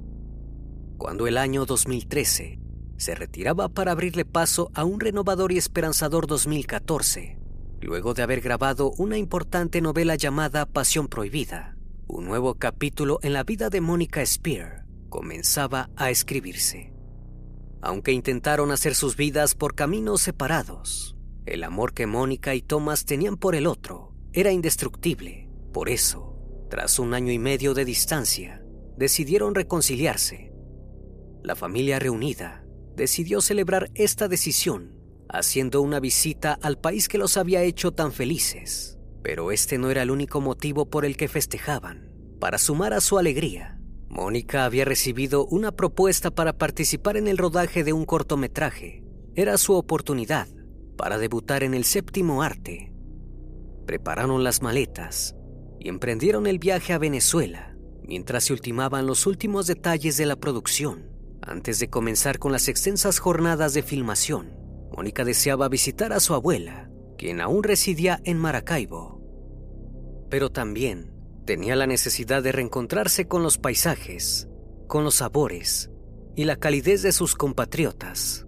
Cuando 0.98 1.28
el 1.28 1.38
año 1.38 1.66
2013 1.66 2.60
se 2.98 3.16
retiraba 3.16 3.70
para 3.70 3.92
abrirle 3.92 4.26
paso 4.26 4.72
a 4.74 4.84
un 4.84 5.00
renovador 5.00 5.52
y 5.52 5.58
esperanzador 5.58 6.26
2014, 6.26 7.38
luego 7.82 8.16
de 8.16 8.24
haber 8.24 8.42
grabado 8.42 8.92
una 8.98 9.18
importante 9.18 9.80
novela 9.80 10.16
llamada 10.16 10.66
Pasión 10.66 11.08
Prohibida, 11.08 11.76
un 12.12 12.26
nuevo 12.26 12.56
capítulo 12.56 13.20
en 13.22 13.32
la 13.32 13.46
vida 13.46 13.70
de 13.70 13.80
Mónica 13.80 14.26
Spear 14.26 14.86
comenzaba 15.08 15.90
a 15.96 16.10
escribirse. 16.10 16.94
Aunque 17.82 18.12
intentaron 18.12 18.72
hacer 18.72 18.96
sus 18.96 19.16
vidas 19.16 19.56
por 19.56 19.76
caminos 19.76 20.22
separados, 20.22 21.16
el 21.46 21.64
amor 21.64 21.94
que 21.94 22.08
Mónica 22.08 22.54
y 22.54 22.62
Thomas 22.62 23.06
tenían 23.06 23.38
por 23.38 23.56
el 23.56 23.66
otro 23.66 24.14
era 24.34 24.52
indestructible. 24.52 25.50
Por 25.72 25.88
eso, 25.88 26.36
tras 26.70 27.00
un 27.00 27.14
año 27.14 27.32
y 27.32 27.40
medio 27.40 27.74
de 27.74 27.86
distancia, 27.86 28.62
decidieron 28.98 29.56
reconciliarse. 29.56 30.52
La 31.44 31.56
familia 31.56 31.98
reunida 31.98 32.66
decidió 32.94 33.40
celebrar 33.40 33.90
esta 33.96 34.28
decisión 34.28 34.98
haciendo 35.30 35.82
una 35.82 36.02
visita 36.02 36.60
al 36.62 36.78
país 36.78 37.08
que 37.08 37.18
los 37.18 37.38
había 37.38 37.64
hecho 37.64 37.94
tan 37.94 38.12
felices. 38.12 38.98
Pero 39.24 39.52
este 39.52 39.78
no 39.78 39.90
era 39.92 40.02
el 40.02 40.12
único 40.12 40.42
motivo 40.42 40.90
por 40.90 41.06
el 41.06 41.18
que 41.18 41.28
festejaban. 41.28 42.12
Para 42.40 42.58
sumar 42.58 42.94
a 42.94 43.02
su 43.02 43.18
alegría, 43.18 43.80
Mónica 44.10 44.66
había 44.66 44.84
recibido 44.84 45.46
una 45.46 45.72
propuesta 45.72 46.32
para 46.32 46.58
participar 46.58 47.18
en 47.18 47.28
el 47.28 47.38
rodaje 47.38 47.84
de 47.84 47.94
un 47.94 48.06
cortometraje. 48.06 49.04
Era 49.36 49.58
su 49.58 49.74
oportunidad 49.74 50.48
para 50.98 51.18
debutar 51.18 51.64
en 51.64 51.74
el 51.74 51.86
séptimo 51.86 52.44
arte. 52.44 52.92
Prepararon 53.86 54.44
las 54.44 54.62
maletas 54.62 55.36
y 55.80 55.90
emprendieron 55.90 56.48
el 56.48 56.60
viaje 56.60 56.94
a 56.94 56.98
Venezuela 56.98 57.72
mientras 58.12 58.44
se 58.44 58.54
ultimaban 58.54 59.08
los 59.08 59.26
últimos 59.26 59.68
detalles 59.68 60.18
de 60.18 60.26
la 60.26 60.36
producción. 60.36 61.10
Antes 61.42 61.80
de 61.80 61.90
comenzar 61.90 62.40
con 62.40 62.52
las 62.52 62.68
extensas 62.68 63.20
jornadas 63.20 63.74
de 63.74 63.84
filmación, 63.84 64.54
Mónica 64.92 65.24
deseaba 65.24 65.70
visitar 65.70 66.12
a 66.12 66.20
su 66.20 66.34
abuela, 66.34 66.91
quien 67.22 67.40
aún 67.40 67.62
residía 67.62 68.20
en 68.24 68.40
Maracaibo. 68.40 69.22
Pero 70.32 70.50
también 70.50 71.14
tenía 71.46 71.76
la 71.76 71.86
necesidad 71.86 72.42
de 72.42 72.52
reencontrarse 72.52 73.28
con 73.28 73.44
los 73.44 73.60
paisajes, 73.60 74.50
con 74.88 75.04
los 75.04 75.14
sabores 75.16 75.92
y 76.36 76.46
la 76.46 76.56
calidez 76.56 77.04
de 77.04 77.12
sus 77.12 77.36
compatriotas. 77.36 78.48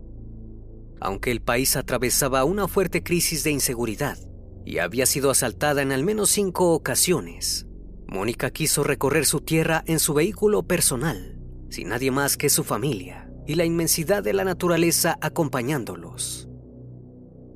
Aunque 1.00 1.30
el 1.30 1.40
país 1.40 1.76
atravesaba 1.76 2.46
una 2.46 2.68
fuerte 2.68 3.04
crisis 3.04 3.44
de 3.44 3.52
inseguridad 3.52 4.18
y 4.66 4.80
había 4.80 5.06
sido 5.06 5.30
asaltada 5.30 5.84
en 5.84 5.92
al 5.92 6.04
menos 6.04 6.32
cinco 6.32 6.74
ocasiones, 6.74 7.68
Mónica 8.08 8.50
quiso 8.50 8.84
recorrer 8.84 9.28
su 9.28 9.42
tierra 9.42 9.84
en 9.86 10.00
su 10.00 10.16
vehículo 10.16 10.64
personal, 10.64 11.40
sin 11.70 11.90
nadie 11.90 12.10
más 12.10 12.38
que 12.38 12.50
su 12.50 12.64
familia 12.64 13.30
y 13.46 13.54
la 13.54 13.66
inmensidad 13.66 14.24
de 14.24 14.34
la 14.34 14.44
naturaleza 14.46 15.20
acompañándolos. 15.22 16.50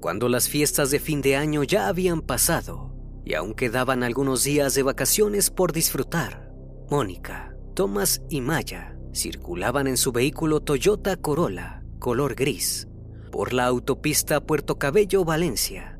Cuando 0.07 0.29
las 0.29 0.47
fiestas 0.47 0.89
de 0.89 1.01
fin 1.01 1.21
de 1.21 1.35
año 1.35 1.63
ya 1.63 1.89
habían 1.89 2.21
pasado 2.21 2.93
y 3.25 3.33
aún 3.33 3.53
quedaban 3.53 4.03
algunos 4.03 4.45
días 4.45 4.73
de 4.73 4.81
vacaciones 4.81 5.49
por 5.49 5.73
disfrutar, 5.73 6.49
Mónica, 6.89 7.53
Thomas 7.75 8.21
y 8.29 8.39
Maya 8.39 8.97
circulaban 9.13 9.85
en 9.85 9.97
su 9.97 10.13
vehículo 10.13 10.61
Toyota 10.61 11.17
Corolla 11.17 11.83
color 11.99 12.35
gris 12.35 12.87
por 13.33 13.51
la 13.51 13.65
autopista 13.65 14.39
Puerto 14.39 14.79
Cabello, 14.79 15.25
Valencia. 15.25 15.99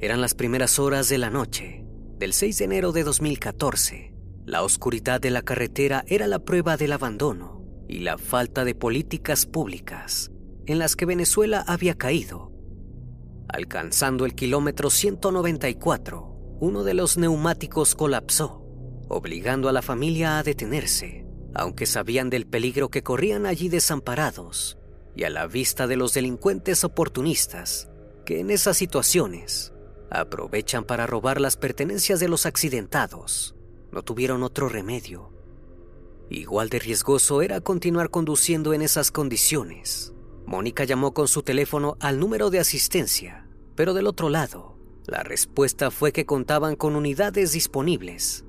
Eran 0.00 0.20
las 0.20 0.34
primeras 0.34 0.80
horas 0.80 1.08
de 1.08 1.18
la 1.18 1.30
noche 1.30 1.84
del 2.18 2.32
6 2.32 2.58
de 2.58 2.64
enero 2.64 2.90
de 2.90 3.04
2014. 3.04 4.12
La 4.44 4.64
oscuridad 4.64 5.20
de 5.20 5.30
la 5.30 5.42
carretera 5.42 6.04
era 6.08 6.26
la 6.26 6.40
prueba 6.40 6.76
del 6.76 6.90
abandono 6.90 7.64
y 7.86 8.00
la 8.00 8.18
falta 8.18 8.64
de 8.64 8.74
políticas 8.74 9.46
públicas 9.46 10.32
en 10.66 10.80
las 10.80 10.96
que 10.96 11.06
Venezuela 11.06 11.62
había 11.68 11.94
caído. 11.94 12.53
Alcanzando 13.48 14.24
el 14.24 14.34
kilómetro 14.34 14.90
194, 14.90 16.56
uno 16.60 16.82
de 16.82 16.94
los 16.94 17.18
neumáticos 17.18 17.94
colapsó, 17.94 18.62
obligando 19.08 19.68
a 19.68 19.72
la 19.72 19.82
familia 19.82 20.38
a 20.38 20.42
detenerse, 20.42 21.26
aunque 21.54 21.86
sabían 21.86 22.30
del 22.30 22.46
peligro 22.46 22.88
que 22.88 23.02
corrían 23.02 23.46
allí 23.46 23.68
desamparados 23.68 24.78
y 25.14 25.24
a 25.24 25.30
la 25.30 25.46
vista 25.46 25.86
de 25.86 25.96
los 25.96 26.14
delincuentes 26.14 26.84
oportunistas 26.84 27.88
que 28.24 28.40
en 28.40 28.50
esas 28.50 28.76
situaciones 28.76 29.72
aprovechan 30.10 30.84
para 30.84 31.06
robar 31.06 31.40
las 31.40 31.56
pertenencias 31.56 32.20
de 32.20 32.28
los 32.28 32.46
accidentados. 32.46 33.54
No 33.92 34.02
tuvieron 34.02 34.42
otro 34.42 34.68
remedio. 34.68 35.30
Igual 36.30 36.70
de 36.70 36.78
riesgoso 36.78 37.42
era 37.42 37.60
continuar 37.60 38.10
conduciendo 38.10 38.72
en 38.72 38.82
esas 38.82 39.10
condiciones. 39.10 40.13
Mónica 40.46 40.84
llamó 40.84 41.14
con 41.14 41.28
su 41.28 41.42
teléfono 41.42 41.96
al 42.00 42.18
número 42.20 42.50
de 42.50 42.58
asistencia, 42.58 43.46
pero 43.74 43.94
del 43.94 44.06
otro 44.06 44.28
lado, 44.28 44.76
la 45.06 45.22
respuesta 45.22 45.90
fue 45.90 46.12
que 46.12 46.26
contaban 46.26 46.76
con 46.76 46.96
unidades 46.96 47.52
disponibles. 47.52 48.44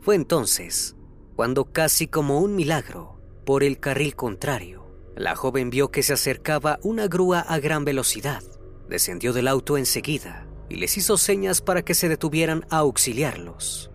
Fue 0.00 0.14
entonces 0.14 0.96
cuando 1.36 1.72
casi 1.72 2.06
como 2.06 2.40
un 2.40 2.54
milagro, 2.54 3.18
por 3.46 3.64
el 3.64 3.80
carril 3.80 4.14
contrario, 4.14 4.86
la 5.16 5.34
joven 5.34 5.70
vio 5.70 5.90
que 5.90 6.02
se 6.02 6.12
acercaba 6.12 6.78
una 6.82 7.08
grúa 7.08 7.40
a 7.40 7.58
gran 7.58 7.84
velocidad. 7.84 8.42
Descendió 8.88 9.32
del 9.32 9.48
auto 9.48 9.78
enseguida 9.78 10.46
y 10.68 10.76
les 10.76 10.96
hizo 10.98 11.16
señas 11.16 11.62
para 11.62 11.82
que 11.82 11.94
se 11.94 12.08
detuvieran 12.08 12.66
a 12.68 12.78
auxiliarlos. 12.78 13.90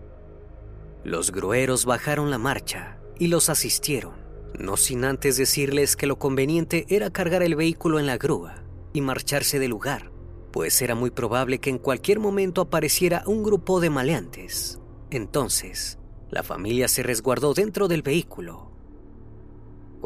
Los 1.04 1.30
grueros 1.30 1.84
bajaron 1.84 2.30
la 2.30 2.38
marcha 2.38 2.98
y 3.18 3.28
los 3.28 3.48
asistieron, 3.48 4.14
no 4.58 4.76
sin 4.76 5.04
antes 5.04 5.36
decirles 5.36 5.96
que 5.96 6.06
lo 6.06 6.18
conveniente 6.18 6.86
era 6.88 7.10
cargar 7.10 7.42
el 7.42 7.56
vehículo 7.56 7.98
en 7.98 8.06
la 8.06 8.16
grúa 8.16 8.62
y 8.92 9.00
marcharse 9.00 9.58
del 9.58 9.70
lugar, 9.70 10.12
pues 10.52 10.80
era 10.82 10.94
muy 10.94 11.10
probable 11.10 11.58
que 11.58 11.70
en 11.70 11.78
cualquier 11.78 12.18
momento 12.18 12.60
apareciera 12.60 13.22
un 13.26 13.42
grupo 13.42 13.80
de 13.80 13.90
maleantes. 13.90 14.80
Entonces, 15.10 15.98
la 16.30 16.42
familia 16.42 16.88
se 16.88 17.02
resguardó 17.02 17.54
dentro 17.54 17.88
del 17.88 18.02
vehículo 18.02 18.76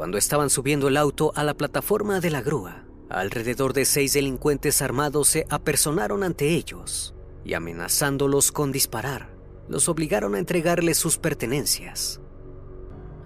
cuando 0.00 0.16
estaban 0.16 0.48
subiendo 0.48 0.88
el 0.88 0.96
auto 0.96 1.32
a 1.34 1.44
la 1.44 1.52
plataforma 1.52 2.20
de 2.20 2.30
la 2.30 2.40
grúa, 2.40 2.84
alrededor 3.10 3.74
de 3.74 3.84
seis 3.84 4.14
delincuentes 4.14 4.80
armados 4.80 5.28
se 5.28 5.46
apersonaron 5.50 6.22
ante 6.22 6.54
ellos 6.54 7.14
y 7.44 7.52
amenazándolos 7.52 8.50
con 8.50 8.72
disparar, 8.72 9.28
los 9.68 9.90
obligaron 9.90 10.34
a 10.34 10.38
entregarles 10.38 10.96
sus 10.96 11.18
pertenencias. 11.18 12.20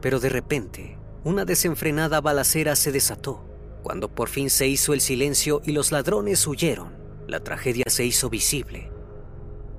Pero 0.01 0.19
de 0.19 0.31
repente, 0.31 0.99
una 1.25 1.47
desenfrenada 1.47 2.21
balacera 2.21 2.77
se 2.77 2.93
desató. 2.93 3.43
Cuando 3.83 4.15
por 4.15 4.29
fin 4.29 4.51
se 4.51 4.69
hizo 4.69 4.93
el 4.93 5.01
silencio 5.01 5.63
y 5.65 5.73
los 5.73 5.91
ladrones 5.91 6.47
huyeron, 6.47 6.97
la 7.27 7.41
tragedia 7.41 7.85
se 7.89 8.05
hizo 8.05 8.29
visible. 8.29 8.91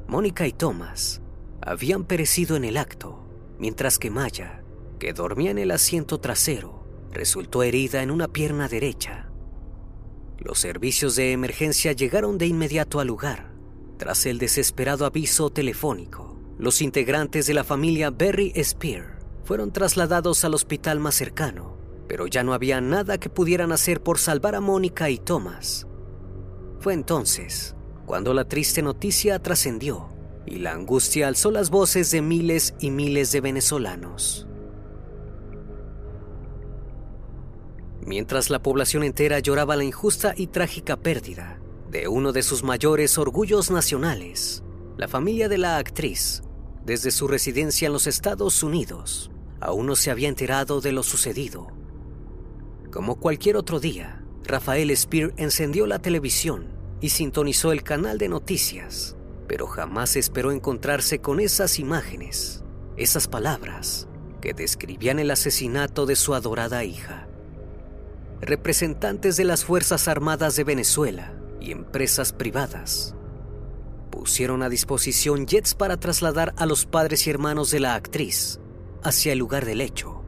Mónica 0.07 0.47
y 0.47 0.53
Thomas 0.53 1.21
habían 1.61 2.03
perecido 2.03 2.55
en 2.55 2.65
el 2.65 2.77
acto, 2.77 3.27
mientras 3.59 3.99
que 3.99 4.09
Maya, 4.09 4.63
que 4.99 5.13
dormía 5.13 5.51
en 5.51 5.59
el 5.59 5.71
asiento 5.71 6.19
trasero, 6.19 6.87
resultó 7.11 7.63
herida 7.63 8.01
en 8.01 8.11
una 8.11 8.27
pierna 8.27 8.67
derecha. 8.67 9.29
Los 10.39 10.59
servicios 10.59 11.15
de 11.15 11.31
emergencia 11.31 11.91
llegaron 11.91 12.37
de 12.37 12.47
inmediato 12.47 12.99
al 12.99 13.07
lugar. 13.07 13.53
Tras 13.97 14.25
el 14.25 14.39
desesperado 14.39 15.05
aviso 15.05 15.51
telefónico, 15.51 16.37
los 16.57 16.81
integrantes 16.81 17.45
de 17.47 17.53
la 17.53 17.63
familia 17.63 18.09
Berry 18.09 18.51
Spear 18.63 19.14
fueron 19.45 19.71
trasladados 19.71 20.43
al 20.43 20.53
hospital 20.53 20.99
más 20.99 21.15
cercano, 21.15 21.77
pero 22.07 22.27
ya 22.27 22.43
no 22.43 22.53
había 22.53 22.81
nada 22.81 23.17
que 23.17 23.29
pudieran 23.29 23.71
hacer 23.71 24.03
por 24.03 24.17
salvar 24.17 24.55
a 24.55 24.61
Mónica 24.61 25.09
y 25.09 25.17
Thomas. 25.17 25.87
Fue 26.79 26.93
entonces 26.93 27.75
cuando 28.05 28.33
la 28.33 28.43
triste 28.43 28.81
noticia 28.81 29.39
trascendió 29.39 30.09
y 30.45 30.57
la 30.57 30.73
angustia 30.73 31.27
alzó 31.27 31.49
las 31.49 31.69
voces 31.69 32.11
de 32.11 32.21
miles 32.21 32.75
y 32.79 32.91
miles 32.91 33.31
de 33.31 33.41
venezolanos. 33.41 34.45
mientras 38.05 38.49
la 38.49 38.61
población 38.61 39.03
entera 39.03 39.39
lloraba 39.39 39.75
la 39.75 39.83
injusta 39.83 40.33
y 40.37 40.47
trágica 40.47 40.97
pérdida 40.97 41.59
de 41.89 42.07
uno 42.07 42.31
de 42.31 42.43
sus 42.43 42.63
mayores 42.63 43.17
orgullos 43.17 43.71
nacionales, 43.71 44.63
la 44.97 45.07
familia 45.07 45.49
de 45.49 45.57
la 45.57 45.77
actriz, 45.77 46.43
desde 46.83 47.11
su 47.11 47.27
residencia 47.27 47.87
en 47.87 47.93
los 47.93 48.05
Estados 48.05 48.63
Unidos, 48.63 49.31
aún 49.59 49.87
no 49.87 49.95
se 49.95 50.11
había 50.11 50.29
enterado 50.29 50.81
de 50.81 50.91
lo 50.91 51.03
sucedido. 51.03 51.67
Como 52.91 53.15
cualquier 53.19 53.57
otro 53.57 53.79
día, 53.79 54.23
Rafael 54.43 54.95
Spear 54.95 55.33
encendió 55.37 55.87
la 55.87 55.99
televisión 55.99 56.67
y 57.01 57.09
sintonizó 57.09 57.71
el 57.71 57.83
canal 57.83 58.17
de 58.17 58.29
noticias, 58.29 59.15
pero 59.47 59.67
jamás 59.67 60.15
esperó 60.15 60.51
encontrarse 60.51 61.19
con 61.19 61.39
esas 61.39 61.79
imágenes, 61.79 62.63
esas 62.97 63.27
palabras 63.27 64.07
que 64.41 64.53
describían 64.53 65.19
el 65.19 65.31
asesinato 65.31 66.05
de 66.05 66.15
su 66.15 66.33
adorada 66.33 66.83
hija 66.83 67.27
representantes 68.41 69.37
de 69.37 69.43
las 69.43 69.65
Fuerzas 69.65 70.07
Armadas 70.07 70.55
de 70.55 70.63
Venezuela 70.63 71.33
y 71.59 71.71
empresas 71.71 72.33
privadas 72.33 73.15
pusieron 74.11 74.63
a 74.63 74.69
disposición 74.69 75.45
jets 75.45 75.73
para 75.73 75.97
trasladar 75.97 76.53
a 76.57 76.65
los 76.65 76.85
padres 76.85 77.27
y 77.27 77.29
hermanos 77.29 77.71
de 77.71 77.79
la 77.79 77.95
actriz 77.95 78.59
hacia 79.05 79.33
el 79.33 79.39
lugar 79.39 79.65
del 79.65 79.81
hecho. 79.81 80.23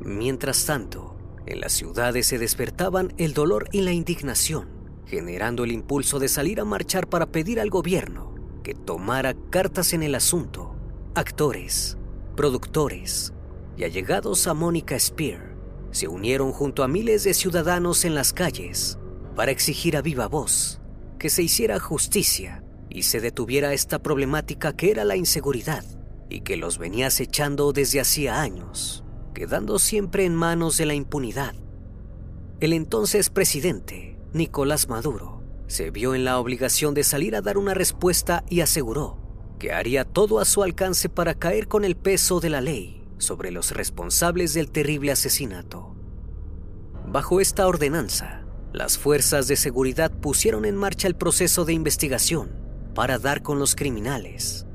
Mientras 0.00 0.66
tanto, 0.66 1.16
en 1.46 1.60
las 1.60 1.72
ciudades 1.72 2.26
se 2.26 2.38
despertaban 2.38 3.14
el 3.16 3.32
dolor 3.32 3.68
y 3.72 3.80
la 3.80 3.92
indignación, 3.92 4.68
generando 5.06 5.64
el 5.64 5.72
impulso 5.72 6.18
de 6.18 6.28
salir 6.28 6.60
a 6.60 6.66
marchar 6.66 7.08
para 7.08 7.26
pedir 7.26 7.58
al 7.60 7.70
gobierno 7.70 8.34
que 8.62 8.74
tomara 8.74 9.34
cartas 9.50 9.94
en 9.94 10.02
el 10.02 10.14
asunto. 10.14 10.76
Actores, 11.14 11.96
productores 12.36 13.32
y 13.78 13.84
allegados 13.84 14.46
a 14.46 14.52
Mónica 14.52 14.98
Spear 14.98 15.56
se 15.90 16.06
unieron 16.06 16.52
junto 16.52 16.82
a 16.82 16.88
miles 16.88 17.24
de 17.24 17.32
ciudadanos 17.32 18.04
en 18.04 18.14
las 18.14 18.34
calles 18.34 18.98
para 19.36 19.52
exigir 19.52 19.96
a 19.96 20.02
viva 20.02 20.26
voz 20.26 20.80
que 21.18 21.30
se 21.30 21.42
hiciera 21.42 21.80
justicia 21.80 22.62
y 22.90 23.04
se 23.04 23.20
detuviera 23.20 23.72
esta 23.72 24.02
problemática 24.02 24.76
que 24.76 24.90
era 24.90 25.04
la 25.04 25.16
inseguridad 25.16 25.84
y 26.28 26.40
que 26.40 26.56
los 26.56 26.78
venía 26.78 27.08
acechando 27.08 27.72
desde 27.72 28.00
hacía 28.00 28.40
años, 28.40 29.04
quedando 29.34 29.78
siempre 29.78 30.24
en 30.24 30.34
manos 30.34 30.76
de 30.76 30.86
la 30.86 30.94
impunidad. 30.94 31.54
El 32.60 32.72
entonces 32.72 33.30
presidente, 33.30 34.18
Nicolás 34.32 34.88
Maduro, 34.88 35.42
se 35.66 35.90
vio 35.90 36.14
en 36.14 36.24
la 36.24 36.38
obligación 36.38 36.94
de 36.94 37.04
salir 37.04 37.36
a 37.36 37.40
dar 37.40 37.58
una 37.58 37.74
respuesta 37.74 38.44
y 38.48 38.60
aseguró 38.60 39.18
que 39.58 39.72
haría 39.72 40.04
todo 40.04 40.40
a 40.40 40.44
su 40.44 40.62
alcance 40.62 41.08
para 41.08 41.34
caer 41.34 41.68
con 41.68 41.84
el 41.84 41.96
peso 41.96 42.40
de 42.40 42.50
la 42.50 42.60
ley 42.60 43.02
sobre 43.18 43.50
los 43.50 43.70
responsables 43.70 44.54
del 44.54 44.70
terrible 44.70 45.12
asesinato. 45.12 45.94
Bajo 47.06 47.40
esta 47.40 47.66
ordenanza, 47.66 48.44
las 48.72 48.98
fuerzas 48.98 49.46
de 49.46 49.56
seguridad 49.56 50.10
pusieron 50.10 50.64
en 50.64 50.76
marcha 50.76 51.06
el 51.06 51.14
proceso 51.14 51.64
de 51.64 51.72
investigación 51.72 52.50
para 52.94 53.18
dar 53.18 53.42
con 53.42 53.58
los 53.58 53.74
criminales. 53.76 54.66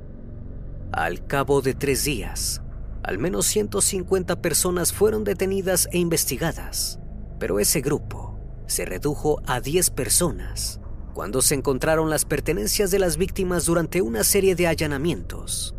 Al 0.91 1.27
cabo 1.27 1.61
de 1.61 1.75
tres 1.75 2.03
días, 2.03 2.63
al 3.03 3.19
menos 3.19 3.45
150 3.45 4.41
personas 4.41 4.91
fueron 4.91 5.23
detenidas 5.23 5.87
e 5.91 5.99
investigadas, 5.99 6.99
pero 7.39 7.59
ese 7.59 7.81
grupo 7.81 8.39
se 8.65 8.85
redujo 8.85 9.39
a 9.45 9.61
10 9.61 9.91
personas 9.91 10.79
cuando 11.13 11.43
se 11.43 11.53
encontraron 11.53 12.09
las 12.09 12.25
pertenencias 12.25 12.89
de 12.89 12.97
las 12.97 13.17
víctimas 13.17 13.65
durante 13.65 14.01
una 14.01 14.23
serie 14.23 14.55
de 14.55 14.65
allanamientos. 14.65 15.75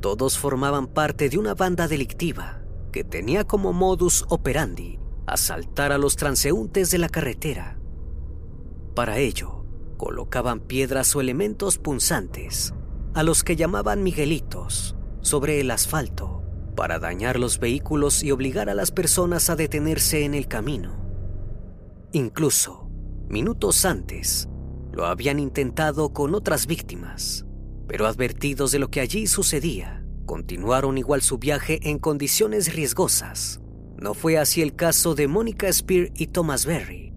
Todos 0.00 0.38
formaban 0.38 0.86
parte 0.86 1.28
de 1.28 1.36
una 1.36 1.54
banda 1.54 1.86
delictiva 1.86 2.62
que 2.92 3.04
tenía 3.04 3.44
como 3.44 3.74
modus 3.74 4.24
operandi 4.28 4.98
asaltar 5.26 5.92
a 5.92 5.98
los 5.98 6.16
transeúntes 6.16 6.90
de 6.90 6.96
la 6.96 7.10
carretera. 7.10 7.78
Para 8.94 9.18
ello, 9.18 9.66
colocaban 9.98 10.60
piedras 10.60 11.14
o 11.14 11.20
elementos 11.20 11.76
punzantes, 11.76 12.72
a 13.18 13.24
los 13.24 13.42
que 13.42 13.56
llamaban 13.56 14.04
Miguelitos, 14.04 14.94
sobre 15.22 15.60
el 15.60 15.72
asfalto 15.72 16.44
para 16.76 17.00
dañar 17.00 17.40
los 17.40 17.58
vehículos 17.58 18.22
y 18.22 18.30
obligar 18.30 18.70
a 18.70 18.74
las 18.74 18.92
personas 18.92 19.50
a 19.50 19.56
detenerse 19.56 20.24
en 20.24 20.34
el 20.34 20.46
camino. 20.46 21.04
Incluso, 22.12 22.88
minutos 23.28 23.84
antes, 23.84 24.48
lo 24.92 25.04
habían 25.04 25.40
intentado 25.40 26.12
con 26.12 26.32
otras 26.36 26.68
víctimas, 26.68 27.44
pero 27.88 28.06
advertidos 28.06 28.70
de 28.70 28.78
lo 28.78 28.88
que 28.88 29.00
allí 29.00 29.26
sucedía, 29.26 30.04
continuaron 30.24 30.96
igual 30.96 31.20
su 31.20 31.38
viaje 31.38 31.80
en 31.90 31.98
condiciones 31.98 32.72
riesgosas. 32.72 33.60
No 34.00 34.14
fue 34.14 34.38
así 34.38 34.62
el 34.62 34.76
caso 34.76 35.16
de 35.16 35.26
Mónica 35.26 35.72
Spear 35.72 36.12
y 36.14 36.28
Thomas 36.28 36.66
Berry. 36.66 37.12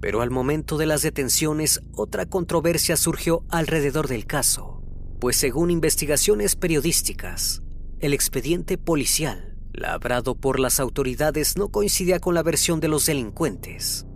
Pero 0.00 0.22
al 0.22 0.32
momento 0.32 0.76
de 0.76 0.86
las 0.86 1.02
detenciones, 1.02 1.82
otra 1.94 2.26
controversia 2.26 2.96
surgió 2.96 3.44
alrededor 3.48 4.08
del 4.08 4.26
caso, 4.26 4.77
pues 5.20 5.36
según 5.36 5.70
investigaciones 5.70 6.54
periodísticas, 6.54 7.62
el 8.00 8.14
expediente 8.14 8.78
policial 8.78 9.56
labrado 9.72 10.34
por 10.34 10.58
las 10.58 10.80
autoridades 10.80 11.56
no 11.56 11.68
coincidía 11.68 12.20
con 12.20 12.34
la 12.34 12.42
versión 12.42 12.80
de 12.80 12.88
los 12.88 13.06
delincuentes. 13.06 14.06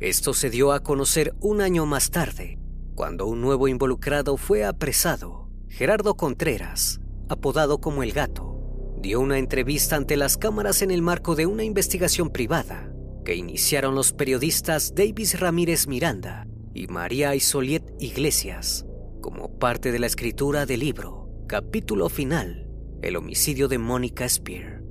Esto 0.00 0.34
se 0.34 0.50
dio 0.50 0.72
a 0.72 0.80
conocer 0.80 1.34
un 1.40 1.60
año 1.60 1.86
más 1.86 2.10
tarde, 2.10 2.58
cuando 2.94 3.26
un 3.26 3.40
nuevo 3.40 3.68
involucrado 3.68 4.36
fue 4.36 4.64
apresado. 4.64 5.48
Gerardo 5.68 6.16
Contreras, 6.16 7.00
apodado 7.28 7.80
como 7.80 8.02
El 8.02 8.12
Gato, 8.12 8.96
dio 9.00 9.20
una 9.20 9.38
entrevista 9.38 9.96
ante 9.96 10.16
las 10.16 10.36
cámaras 10.36 10.82
en 10.82 10.90
el 10.90 11.00
marco 11.00 11.36
de 11.36 11.46
una 11.46 11.64
investigación 11.64 12.30
privada 12.30 12.92
que 13.24 13.34
iniciaron 13.34 13.94
los 13.94 14.12
periodistas 14.12 14.94
Davis 14.94 15.38
Ramírez 15.38 15.86
Miranda 15.86 16.46
y 16.74 16.86
María 16.88 17.34
Isoliet 17.34 17.84
Iglesias 17.98 18.84
como 19.30 19.58
parte 19.58 19.92
de 19.92 20.00
la 20.00 20.08
escritura 20.08 20.66
del 20.66 20.80
libro 20.80 21.28
Capítulo 21.46 22.08
Final 22.08 22.66
el 23.00 23.16
homicidio 23.16 23.68
de 23.68 23.78
Mónica 23.78 24.28
Spear. 24.28 24.82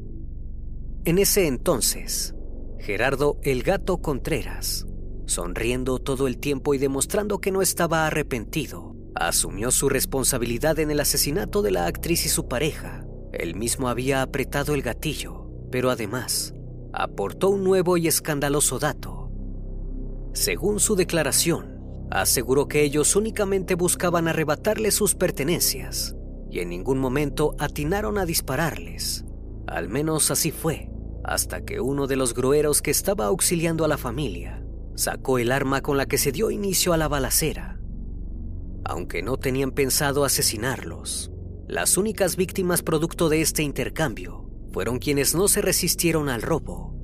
En 1.04 1.18
ese 1.18 1.46
entonces, 1.46 2.34
Gerardo 2.80 3.38
el 3.44 3.64
gato 3.64 3.98
Contreras, 3.98 4.88
sonriendo 5.26 6.00
todo 6.00 6.28
el 6.28 6.40
tiempo 6.40 6.74
y 6.74 6.78
demostrando 6.78 7.40
que 7.40 7.52
no 7.52 7.62
estaba 7.62 8.08
arrepentido, 8.08 8.96
asumió 9.14 9.72
su 9.72 9.90
responsabilidad 9.90 10.80
en 10.80 10.90
el 10.90 11.02
asesinato 11.02 11.62
de 11.62 11.72
la 11.72 11.86
actriz 11.86 12.26
y 12.26 12.30
su 12.30 12.48
pareja. 12.48 13.06
Él 13.34 13.56
mismo 13.56 13.90
había 13.90 14.22
apretado 14.22 14.74
el 14.74 14.82
gatillo, 14.82 15.52
pero 15.70 15.92
además 15.92 16.54
aportó 16.94 17.50
un 17.50 17.64
nuevo 17.64 17.98
y 17.98 18.08
escandaloso 18.08 18.80
dato. 18.80 19.32
Según 20.34 20.80
su 20.80 20.96
declaración, 20.96 21.79
aseguró 22.12 22.68
que 22.68 22.84
ellos 22.84 23.16
únicamente 23.16 23.76
buscaban 23.76 24.28
arrebatarle 24.28 24.92
sus 24.92 25.16
pertenencias 25.16 26.16
y 26.50 26.60
en 26.60 26.70
ningún 26.70 27.00
momento 27.00 27.56
atinaron 27.60 28.18
a 28.18 28.26
dispararles. 28.26 29.26
Al 29.68 29.88
menos 29.88 30.32
así 30.32 30.52
fue, 30.52 30.90
hasta 31.24 31.64
que 31.64 31.80
uno 31.80 32.08
de 32.08 32.16
los 32.16 32.34
grueros 32.34 32.82
que 32.82 32.92
estaba 32.92 33.26
auxiliando 33.26 33.86
a 33.86 33.88
la 33.88 33.98
familia 33.98 34.64
sacó 34.96 35.38
el 35.38 35.52
arma 35.52 35.82
con 35.82 35.96
la 35.98 36.08
que 36.08 36.18
se 36.18 36.32
dio 36.32 36.50
inicio 36.52 36.92
a 36.94 36.98
la 36.98 37.08
balacera. 37.08 37.80
Aunque 38.84 39.22
no 39.22 39.38
tenían 39.38 39.72
pensado 39.72 40.26
asesinarlos, 40.26 41.32
las 41.68 41.98
únicas 41.98 42.36
víctimas 42.36 42.82
producto 42.82 43.30
de 43.30 43.42
este 43.42 43.62
intercambio 43.62 44.50
fueron 44.74 44.98
quienes 44.98 45.36
no 45.36 45.48
se 45.48 45.62
resistieron 45.62 46.30
al 46.30 46.42
robo. 46.42 46.96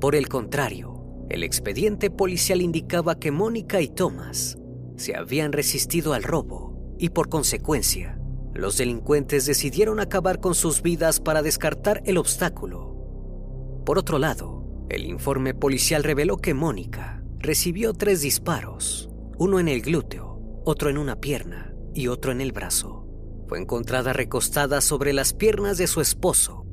Por 0.00 0.14
el 0.14 0.28
contrario, 0.28 0.95
el 1.28 1.42
expediente 1.42 2.10
policial 2.10 2.62
indicaba 2.62 3.18
que 3.18 3.30
Mónica 3.30 3.80
y 3.80 3.88
Thomas 3.88 4.58
se 4.96 5.16
habían 5.16 5.52
resistido 5.52 6.12
al 6.12 6.22
robo 6.22 6.94
y 6.98 7.10
por 7.10 7.28
consecuencia 7.28 8.18
los 8.54 8.78
delincuentes 8.78 9.44
decidieron 9.44 10.00
acabar 10.00 10.40
con 10.40 10.54
sus 10.54 10.80
vidas 10.82 11.20
para 11.20 11.42
descartar 11.42 12.02
el 12.06 12.16
obstáculo. 12.16 13.82
Por 13.84 13.98
otro 13.98 14.18
lado, 14.18 14.86
el 14.88 15.04
informe 15.04 15.52
policial 15.52 16.02
reveló 16.04 16.38
que 16.38 16.54
Mónica 16.54 17.22
recibió 17.38 17.92
tres 17.92 18.22
disparos, 18.22 19.10
uno 19.38 19.60
en 19.60 19.68
el 19.68 19.82
glúteo, 19.82 20.40
otro 20.64 20.88
en 20.88 20.96
una 20.96 21.20
pierna 21.20 21.74
y 21.94 22.08
otro 22.08 22.32
en 22.32 22.40
el 22.40 22.52
brazo. 22.52 23.06
Fue 23.46 23.60
encontrada 23.60 24.12
recostada 24.12 24.80
sobre 24.80 25.12
las 25.12 25.34
piernas 25.34 25.76
de 25.76 25.86
su 25.86 26.00
esposo, 26.00 26.64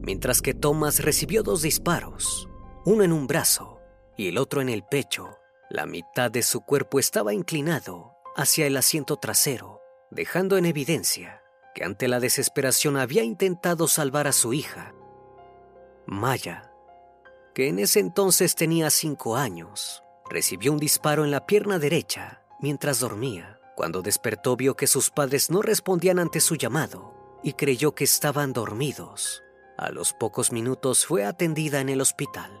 mientras 0.00 0.42
que 0.42 0.52
Thomas 0.52 1.02
recibió 1.02 1.42
dos 1.42 1.62
disparos, 1.62 2.47
uno 2.84 3.04
en 3.04 3.12
un 3.12 3.26
brazo 3.26 3.80
y 4.16 4.28
el 4.28 4.38
otro 4.38 4.60
en 4.60 4.68
el 4.68 4.82
pecho. 4.82 5.38
La 5.70 5.86
mitad 5.86 6.30
de 6.30 6.42
su 6.42 6.62
cuerpo 6.62 6.98
estaba 6.98 7.34
inclinado 7.34 8.14
hacia 8.36 8.66
el 8.66 8.76
asiento 8.76 9.16
trasero 9.16 9.78
dejando 10.10 10.56
en 10.56 10.66
evidencia 10.66 11.42
que 11.74 11.84
ante 11.84 12.08
la 12.08 12.20
desesperación 12.20 12.96
había 12.96 13.22
intentado 13.22 13.88
salvar 13.88 14.26
a 14.26 14.32
su 14.32 14.52
hija, 14.52 14.94
Maya, 16.06 16.72
que 17.54 17.68
en 17.68 17.78
ese 17.78 18.00
entonces 18.00 18.54
tenía 18.54 18.90
cinco 18.90 19.36
años, 19.36 20.02
recibió 20.28 20.72
un 20.72 20.78
disparo 20.78 21.24
en 21.24 21.30
la 21.30 21.46
pierna 21.46 21.78
derecha 21.78 22.42
mientras 22.60 23.00
dormía. 23.00 23.60
Cuando 23.76 24.02
despertó 24.02 24.56
vio 24.56 24.74
que 24.74 24.88
sus 24.88 25.10
padres 25.10 25.50
no 25.50 25.62
respondían 25.62 26.18
ante 26.18 26.40
su 26.40 26.56
llamado 26.56 27.14
y 27.44 27.52
creyó 27.52 27.94
que 27.94 28.04
estaban 28.04 28.52
dormidos. 28.52 29.44
A 29.76 29.90
los 29.90 30.12
pocos 30.14 30.50
minutos 30.50 31.06
fue 31.06 31.24
atendida 31.24 31.80
en 31.80 31.88
el 31.88 32.00
hospital. 32.00 32.60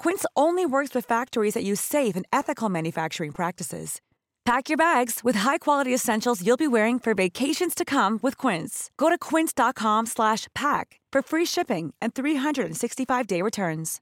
Quince 0.00 0.24
only 0.34 0.64
works 0.64 0.94
with 0.94 1.04
factories 1.04 1.52
that 1.52 1.62
use 1.62 1.78
safe 1.78 2.16
and 2.16 2.24
ethical 2.32 2.70
manufacturing 2.70 3.32
practices. 3.32 4.00
Pack 4.46 4.70
your 4.70 4.78
bags 4.78 5.20
with 5.22 5.40
high-quality 5.40 5.92
essentials 5.92 6.40
you'll 6.42 6.56
be 6.56 6.66
wearing 6.66 6.98
for 6.98 7.12
vacations 7.12 7.74
to 7.74 7.84
come 7.84 8.18
with 8.22 8.38
Quince. 8.38 8.90
Go 8.96 9.10
to 9.10 9.18
quince.com/pack 9.18 11.00
for 11.12 11.22
free 11.22 11.44
shipping 11.44 11.92
and 12.00 12.14
365-day 12.14 13.42
returns. 13.42 14.00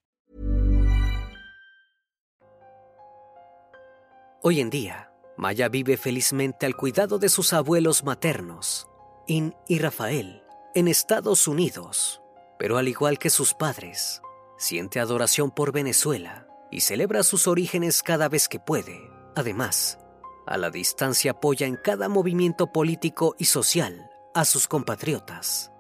Hoy 4.44 4.61
en 4.61 4.70
día, 4.70 5.11
Maya 5.37 5.68
vive 5.68 5.96
felizmente 5.96 6.64
al 6.64 6.76
cuidado 6.76 7.18
de 7.18 7.28
sus 7.28 7.52
abuelos 7.52 8.04
maternos, 8.04 8.87
In 9.26 9.52
y 9.66 9.80
Rafael, 9.80 10.44
en 10.76 10.87
Estados 10.87 11.48
Unidos. 11.48 12.20
Pero 12.56 12.76
al 12.78 12.87
igual 12.87 13.18
que 13.18 13.30
sus 13.30 13.52
padres, 13.52 14.22
siente 14.59 15.01
adoración 15.01 15.51
por 15.51 15.73
Venezuela 15.73 16.47
y 16.71 16.81
celebra 16.81 17.23
sus 17.23 17.47
orígenes 17.47 18.03
cada 18.03 18.29
vez 18.29 18.49
que 18.49 18.59
puede. 18.59 19.11
Además, 19.35 19.99
a 20.47 20.59
la 20.59 20.71
distancia 20.71 21.31
apoya 21.31 21.66
en 21.66 21.77
cada 21.77 22.09
movimiento 22.09 22.73
político 22.73 23.35
y 23.38 23.47
social 23.47 24.11
a 24.35 24.44
sus 24.44 24.68
compatriotas. 24.68 25.73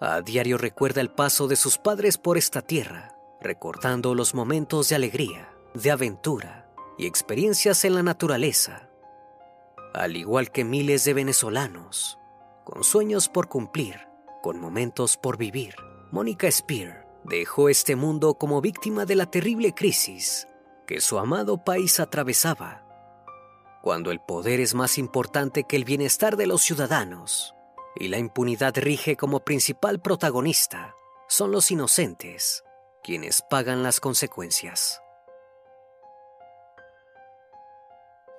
A 0.00 0.20
diario 0.20 0.58
recuerda 0.58 1.00
el 1.00 1.10
paso 1.10 1.46
de 1.46 1.56
sus 1.56 1.78
padres 1.78 2.18
por 2.18 2.36
esta 2.36 2.60
tierra, 2.60 3.16
recordando 3.40 4.14
los 4.14 4.34
momentos 4.34 4.88
de 4.88 4.96
alegría, 4.96 5.54
de 5.74 5.90
aventura 5.90 6.68
y 6.98 7.06
experiencias 7.06 7.84
en 7.84 7.94
la 7.94 8.02
naturaleza, 8.02 8.88
al 9.94 10.16
igual 10.16 10.50
que 10.50 10.64
miles 10.64 11.04
de 11.04 11.14
venezolanos, 11.14 12.18
con 12.64 12.82
sueños 12.82 13.28
por 13.28 13.48
cumplir, 13.48 14.08
con 14.42 14.58
momentos 14.58 15.16
por 15.16 15.36
vivir, 15.36 15.74
Mónica 16.10 16.50
Spear 16.50 17.01
dejó 17.24 17.68
este 17.68 17.96
mundo 17.96 18.34
como 18.34 18.60
víctima 18.60 19.04
de 19.04 19.16
la 19.16 19.26
terrible 19.26 19.74
crisis 19.74 20.48
que 20.86 21.00
su 21.00 21.18
amado 21.18 21.62
país 21.64 22.00
atravesaba. 22.00 22.86
Cuando 23.82 24.10
el 24.10 24.20
poder 24.20 24.60
es 24.60 24.74
más 24.74 24.98
importante 24.98 25.64
que 25.64 25.76
el 25.76 25.84
bienestar 25.84 26.36
de 26.36 26.46
los 26.46 26.62
ciudadanos 26.62 27.54
y 27.96 28.08
la 28.08 28.18
impunidad 28.18 28.74
rige 28.76 29.16
como 29.16 29.40
principal 29.40 30.00
protagonista, 30.00 30.94
son 31.28 31.50
los 31.50 31.70
inocentes 31.70 32.64
quienes 33.02 33.42
pagan 33.42 33.82
las 33.82 34.00
consecuencias. 34.00 35.00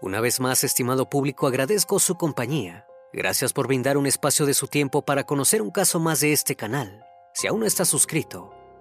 Una 0.02 0.22
vez 0.22 0.40
más, 0.40 0.64
estimado 0.64 1.10
público, 1.10 1.48
agradezco 1.48 2.00
su 2.00 2.16
compañía. 2.16 2.86
Gracias 3.14 3.54
por 3.54 3.68
brindar 3.68 3.98
un 3.98 4.06
espacio 4.06 4.46
de 4.46 4.54
su 4.54 4.68
tiempo 4.68 5.02
para 5.02 5.26
conocer 5.26 5.62
un 5.62 5.72
caso 5.72 6.00
más 6.00 6.20
de 6.20 6.34
este 6.34 6.56
canal. 6.56 7.06
Si 7.34 7.48
aún 7.48 7.62
no 7.62 7.66
estás 7.66 7.88
suscrito, 7.88 8.54